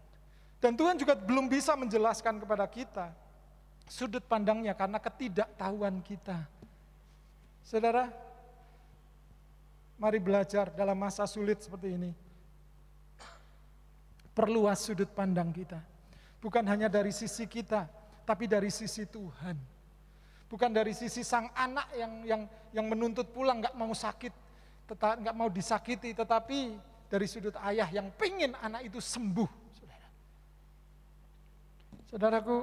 Dan 0.58 0.74
Tuhan 0.80 0.96
juga 0.96 1.14
belum 1.14 1.52
bisa 1.52 1.76
menjelaskan 1.76 2.42
kepada 2.42 2.66
kita 2.66 3.14
sudut 3.86 4.24
pandangnya 4.24 4.72
karena 4.72 4.98
ketidaktahuan 4.98 6.00
kita. 6.00 6.48
Saudara, 7.62 8.10
mari 10.02 10.18
belajar 10.18 10.74
dalam 10.74 10.98
masa 10.98 11.30
sulit 11.30 11.62
seperti 11.62 11.94
ini. 11.94 12.12
Perluas 14.34 14.82
sudut 14.82 15.12
pandang 15.14 15.54
kita. 15.54 15.78
Bukan 16.42 16.66
hanya 16.66 16.90
dari 16.90 17.14
sisi 17.14 17.46
kita, 17.46 17.86
tapi 18.26 18.50
dari 18.50 18.74
sisi 18.74 19.06
Tuhan. 19.06 19.54
Bukan 20.50 20.72
dari 20.74 20.92
sisi 20.92 21.24
sang 21.24 21.48
anak 21.56 21.88
yang 21.96 22.14
yang 22.28 22.42
yang 22.76 22.86
menuntut 22.90 23.30
pulang 23.32 23.62
nggak 23.64 23.78
mau 23.78 23.94
sakit, 23.94 24.34
tetap 24.90 25.22
nggak 25.22 25.36
mau 25.38 25.48
disakiti, 25.48 26.12
tetapi 26.12 26.76
dari 27.08 27.28
sudut 27.28 27.56
ayah 27.68 27.88
yang 27.92 28.12
pengen 28.18 28.58
anak 28.60 28.88
itu 28.88 29.00
sembuh. 29.00 29.48
Saudara. 29.80 30.10
Saudaraku, 32.10 32.58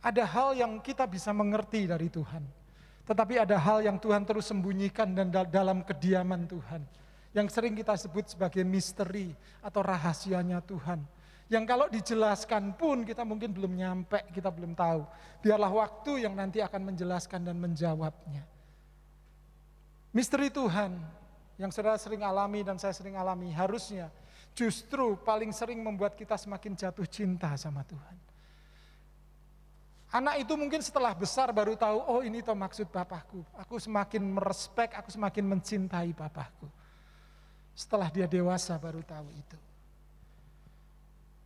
ada 0.00 0.24
hal 0.24 0.56
yang 0.56 0.80
kita 0.80 1.04
bisa 1.04 1.30
mengerti 1.32 1.88
dari 1.88 2.08
Tuhan. 2.08 2.44
Tetapi 3.04 3.40
ada 3.40 3.56
hal 3.56 3.84
yang 3.84 3.96
Tuhan 4.00 4.24
terus 4.24 4.48
sembunyikan 4.48 5.12
dan 5.12 5.28
dalam 5.30 5.84
kediaman 5.84 6.48
Tuhan. 6.48 6.82
Yang 7.30 7.48
sering 7.54 7.78
kita 7.78 7.94
sebut 7.94 8.26
sebagai 8.26 8.66
misteri 8.66 9.30
atau 9.62 9.80
rahasianya 9.86 10.58
Tuhan 10.66 11.00
yang 11.50 11.66
kalau 11.66 11.90
dijelaskan 11.90 12.78
pun 12.78 13.02
kita 13.02 13.26
mungkin 13.26 13.50
belum 13.50 13.74
nyampe, 13.74 14.22
kita 14.30 14.54
belum 14.54 14.78
tahu. 14.78 15.02
Biarlah 15.42 15.66
waktu 15.66 16.22
yang 16.22 16.38
nanti 16.38 16.62
akan 16.62 16.94
menjelaskan 16.94 17.42
dan 17.42 17.58
menjawabnya. 17.58 18.46
Misteri 20.14 20.46
Tuhan 20.46 20.94
yang 21.58 21.74
saudara 21.74 21.98
sering 21.98 22.22
alami 22.22 22.62
dan 22.62 22.78
saya 22.78 22.94
sering 22.94 23.18
alami 23.18 23.50
harusnya 23.50 24.14
justru 24.54 25.18
paling 25.26 25.50
sering 25.50 25.82
membuat 25.82 26.14
kita 26.14 26.38
semakin 26.38 26.78
jatuh 26.78 27.06
cinta 27.10 27.50
sama 27.58 27.82
Tuhan. 27.82 28.14
Anak 30.10 30.42
itu 30.42 30.58
mungkin 30.58 30.82
setelah 30.82 31.14
besar 31.14 31.54
baru 31.54 31.78
tahu, 31.78 32.02
oh 32.02 32.20
ini 32.26 32.42
toh 32.42 32.58
maksud 32.58 32.90
bapakku. 32.90 33.46
Aku 33.54 33.78
semakin 33.78 34.18
merespek, 34.26 34.98
aku 34.98 35.06
semakin 35.14 35.46
mencintai 35.46 36.10
bapakku. 36.10 36.66
Setelah 37.78 38.10
dia 38.10 38.26
dewasa 38.26 38.74
baru 38.74 39.06
tahu 39.06 39.30
itu. 39.30 39.58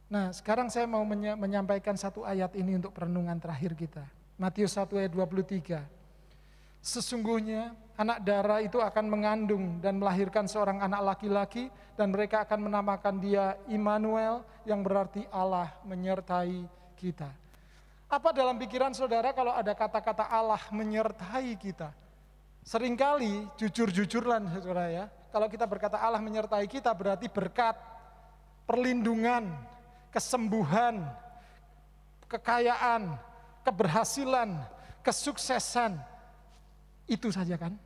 Nah, 0.08 0.32
sekarang 0.32 0.72
saya 0.72 0.88
mau 0.88 1.04
menyampaikan 1.36 1.92
satu 1.92 2.24
ayat 2.24 2.56
ini 2.56 2.80
untuk 2.80 2.96
perenungan 2.96 3.36
terakhir 3.36 3.76
kita. 3.76 4.04
Matius 4.40 4.80
1 4.80 4.88
ayat 4.96 5.12
23. 5.12 5.84
Sesungguhnya 6.80 7.76
anak 8.00 8.24
darah 8.24 8.64
itu 8.64 8.80
akan 8.80 9.12
mengandung 9.12 9.76
dan 9.84 10.00
melahirkan 10.00 10.48
seorang 10.48 10.80
anak 10.80 11.04
laki-laki 11.14 11.68
dan 12.00 12.12
mereka 12.12 12.48
akan 12.48 12.64
menamakan 12.64 13.20
dia 13.20 13.60
Immanuel 13.68 14.40
yang 14.64 14.80
berarti 14.80 15.28
Allah 15.28 15.68
menyertai 15.84 16.64
kita. 16.96 17.43
Apa 18.08 18.30
dalam 18.30 18.54
pikiran 18.60 18.92
saudara 18.92 19.32
kalau 19.32 19.50
ada 19.50 19.72
kata-kata 19.72 20.28
Allah 20.28 20.60
menyertai 20.70 21.56
kita? 21.56 21.90
Seringkali 22.64 23.48
jujur-jujurlah 23.60 24.40
saudara 24.60 24.88
ya, 24.88 25.04
kalau 25.34 25.50
kita 25.50 25.66
berkata 25.68 26.00
Allah 26.00 26.22
menyertai 26.22 26.64
kita 26.70 26.94
berarti 26.94 27.28
berkat, 27.28 27.76
perlindungan, 28.64 29.52
kesembuhan, 30.14 31.04
kekayaan, 32.30 33.18
keberhasilan, 33.66 34.62
kesuksesan. 35.04 35.98
Itu 37.04 37.28
saja 37.34 37.58
kan? 37.60 37.76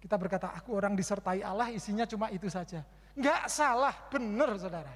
Kita 0.00 0.18
berkata, 0.18 0.50
aku 0.50 0.74
orang 0.74 0.98
disertai 0.98 1.44
Allah, 1.46 1.70
isinya 1.70 2.02
cuma 2.08 2.26
itu 2.32 2.50
saja. 2.50 2.82
Enggak 3.14 3.46
salah, 3.46 3.94
benar 4.10 4.56
saudara. 4.58 4.94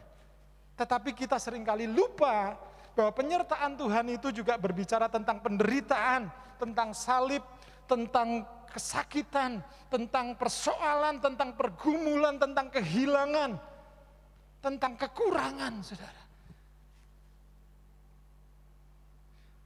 Tetapi 0.75 1.15
kita 1.15 1.39
sering 1.39 1.63
kali 1.63 1.87
lupa 1.87 2.59
bahwa 2.97 3.13
penyertaan 3.13 3.77
Tuhan 3.77 4.07
itu 4.09 4.33
juga 4.33 4.57
berbicara 4.57 5.13
tentang 5.13 5.45
penderitaan, 5.45 6.33
tentang 6.57 6.97
salib, 6.97 7.45
tentang 7.85 8.49
kesakitan, 8.73 9.61
tentang 9.93 10.33
persoalan, 10.41 11.21
tentang 11.21 11.53
pergumulan, 11.53 12.41
tentang 12.41 12.73
kehilangan 12.73 13.77
tentang 14.67 14.99
kekurangan, 14.99 15.79
saudara. 15.87 16.23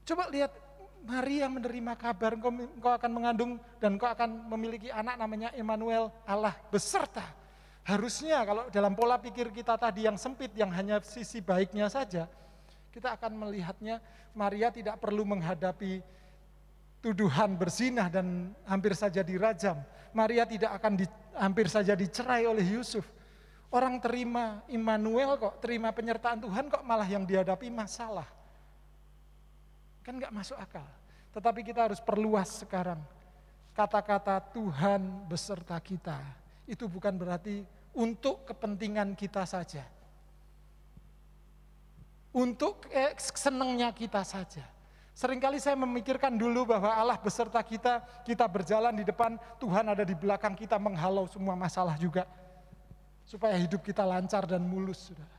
Coba 0.05 0.29
lihat 0.29 0.53
Maria 1.01 1.49
menerima 1.49 1.97
kabar 1.97 2.37
engkau, 2.37 2.53
engkau 2.53 2.93
akan 2.93 3.11
mengandung 3.14 3.53
dan 3.81 3.97
engkau 3.97 4.11
akan 4.12 4.45
memiliki 4.53 4.93
anak 4.93 5.16
namanya 5.16 5.49
Emmanuel 5.57 6.12
Allah 6.29 6.53
beserta. 6.69 7.25
Harusnya 7.87 8.45
kalau 8.45 8.69
dalam 8.69 8.93
pola 8.93 9.16
pikir 9.16 9.49
kita 9.49 9.81
tadi 9.81 10.05
yang 10.05 10.21
sempit, 10.21 10.53
yang 10.53 10.69
hanya 10.69 11.01
sisi 11.01 11.40
baiknya 11.40 11.88
saja, 11.88 12.29
kita 12.90 13.14
akan 13.14 13.33
melihatnya 13.38 14.03
Maria 14.35 14.70
tidak 14.74 14.98
perlu 14.98 15.22
menghadapi 15.22 16.03
tuduhan 17.00 17.57
bersinah 17.57 18.12
dan 18.12 18.53
hampir 18.68 18.92
saja 18.92 19.24
dirajam. 19.24 19.81
Maria 20.12 20.44
tidak 20.44 20.76
akan 20.76 21.00
di, 21.00 21.07
hampir 21.38 21.66
saja 21.70 21.96
dicerai 21.96 22.44
oleh 22.44 22.66
Yusuf. 22.76 23.07
Orang 23.70 24.03
terima 24.03 24.66
Immanuel 24.66 25.38
kok, 25.38 25.62
terima 25.62 25.94
penyertaan 25.94 26.42
Tuhan 26.42 26.66
kok 26.66 26.83
malah 26.83 27.07
yang 27.07 27.22
dihadapi 27.22 27.70
masalah. 27.70 28.26
Kan 30.03 30.18
nggak 30.18 30.35
masuk 30.35 30.59
akal. 30.59 30.87
Tetapi 31.31 31.62
kita 31.62 31.87
harus 31.87 32.03
perluas 32.03 32.66
sekarang. 32.66 32.98
Kata-kata 33.70 34.42
Tuhan 34.50 35.31
beserta 35.31 35.79
kita. 35.79 36.18
Itu 36.66 36.90
bukan 36.90 37.14
berarti 37.14 37.62
untuk 37.94 38.42
kepentingan 38.50 39.14
kita 39.14 39.46
saja. 39.46 39.87
Untuk 42.31 42.87
eh, 42.95 43.14
senangnya 43.35 43.90
kita 43.90 44.23
saja. 44.23 44.62
Seringkali 45.11 45.59
saya 45.61 45.77
memikirkan 45.77 46.33
dulu 46.33 46.64
bahwa 46.64 46.95
Allah 46.95 47.19
beserta 47.19 47.61
kita, 47.61 48.01
kita 48.25 48.47
berjalan 48.47 48.95
di 48.95 49.05
depan, 49.05 49.37
Tuhan 49.61 49.85
ada 49.85 50.07
di 50.07 50.16
belakang 50.16 50.57
kita 50.57 50.81
menghalau 50.81 51.29
semua 51.29 51.53
masalah 51.59 51.99
juga 51.99 52.25
supaya 53.31 53.55
hidup 53.55 53.83
kita 53.87 54.03
lancar 54.03 54.43
dan 54.43 54.62
mulus. 54.66 55.11
Saudara. 55.11 55.38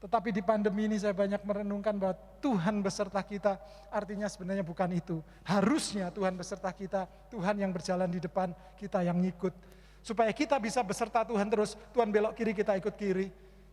Tetapi 0.00 0.32
di 0.32 0.40
pandemi 0.40 0.88
ini 0.88 0.96
saya 0.96 1.12
banyak 1.12 1.44
merenungkan 1.44 1.92
bahwa 1.96 2.16
Tuhan 2.40 2.80
beserta 2.80 3.20
kita, 3.20 3.60
artinya 3.92 4.28
sebenarnya 4.32 4.64
bukan 4.64 4.88
itu. 4.96 5.20
Harusnya 5.44 6.08
Tuhan 6.08 6.36
beserta 6.36 6.72
kita, 6.72 7.04
Tuhan 7.28 7.60
yang 7.60 7.68
berjalan 7.68 8.08
di 8.08 8.16
depan, 8.16 8.56
kita 8.80 9.04
yang 9.04 9.20
ngikut. 9.20 9.52
Supaya 10.00 10.32
kita 10.32 10.56
bisa 10.56 10.80
beserta 10.80 11.20
Tuhan 11.24 11.44
terus, 11.52 11.76
Tuhan 11.92 12.08
belok 12.08 12.32
kiri 12.32 12.56
kita 12.56 12.80
ikut 12.80 12.96
kiri, 12.96 13.28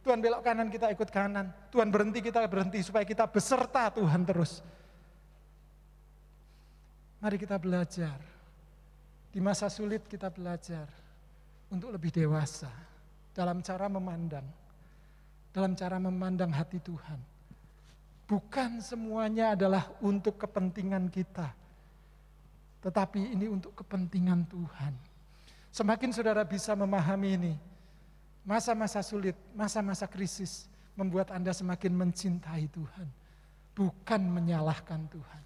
Tuhan 0.07 0.23
belok 0.23 0.39
kanan 0.39 0.71
kita 0.71 0.87
ikut 0.95 1.11
kanan, 1.11 1.51
Tuhan 1.67 1.91
berhenti 1.91 2.23
kita 2.23 2.47
berhenti, 2.47 2.79
supaya 2.79 3.03
kita 3.03 3.27
beserta 3.27 3.91
Tuhan 3.91 4.23
terus. 4.23 4.63
Mari 7.19 7.35
kita 7.35 7.59
belajar, 7.59 8.15
di 9.27 9.43
masa 9.43 9.67
sulit 9.67 10.07
kita 10.07 10.31
belajar, 10.31 10.87
untuk 11.67 11.91
lebih 11.91 12.15
dewasa 12.15 12.71
dalam 13.35 13.59
cara 13.59 13.91
memandang, 13.91 14.47
dalam 15.51 15.75
cara 15.75 15.99
memandang 15.99 16.55
hati 16.55 16.79
Tuhan. 16.79 17.19
Bukan 18.31 18.79
semuanya 18.79 19.59
adalah 19.59 19.91
untuk 19.99 20.39
kepentingan 20.39 21.11
kita, 21.11 21.51
tetapi 22.79 23.35
ini 23.35 23.51
untuk 23.51 23.75
kepentingan 23.75 24.47
Tuhan. 24.47 24.95
Semakin 25.75 26.15
saudara 26.15 26.47
bisa 26.47 26.71
memahami 26.79 27.29
ini, 27.35 27.53
masa-masa 28.47 29.03
sulit, 29.03 29.35
masa-masa 29.51 30.07
krisis 30.07 30.71
membuat 30.95 31.35
Anda 31.35 31.51
semakin 31.51 31.91
mencintai 31.91 32.71
Tuhan, 32.71 33.07
bukan 33.75 34.21
menyalahkan 34.23 35.03
Tuhan. 35.11 35.43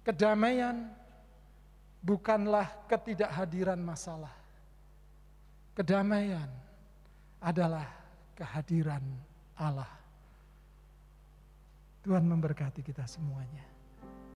Kedamaian 0.00 0.88
bukanlah 2.00 2.72
ketidakhadiran 2.88 3.76
masalah. 3.76 4.32
Kedamaian 5.76 6.48
adalah 7.44 7.84
kehadiran 8.32 9.04
Allah. 9.60 9.92
Tuhan 12.00 12.24
memberkati 12.24 12.80
kita 12.80 13.04
semuanya. 13.04 13.68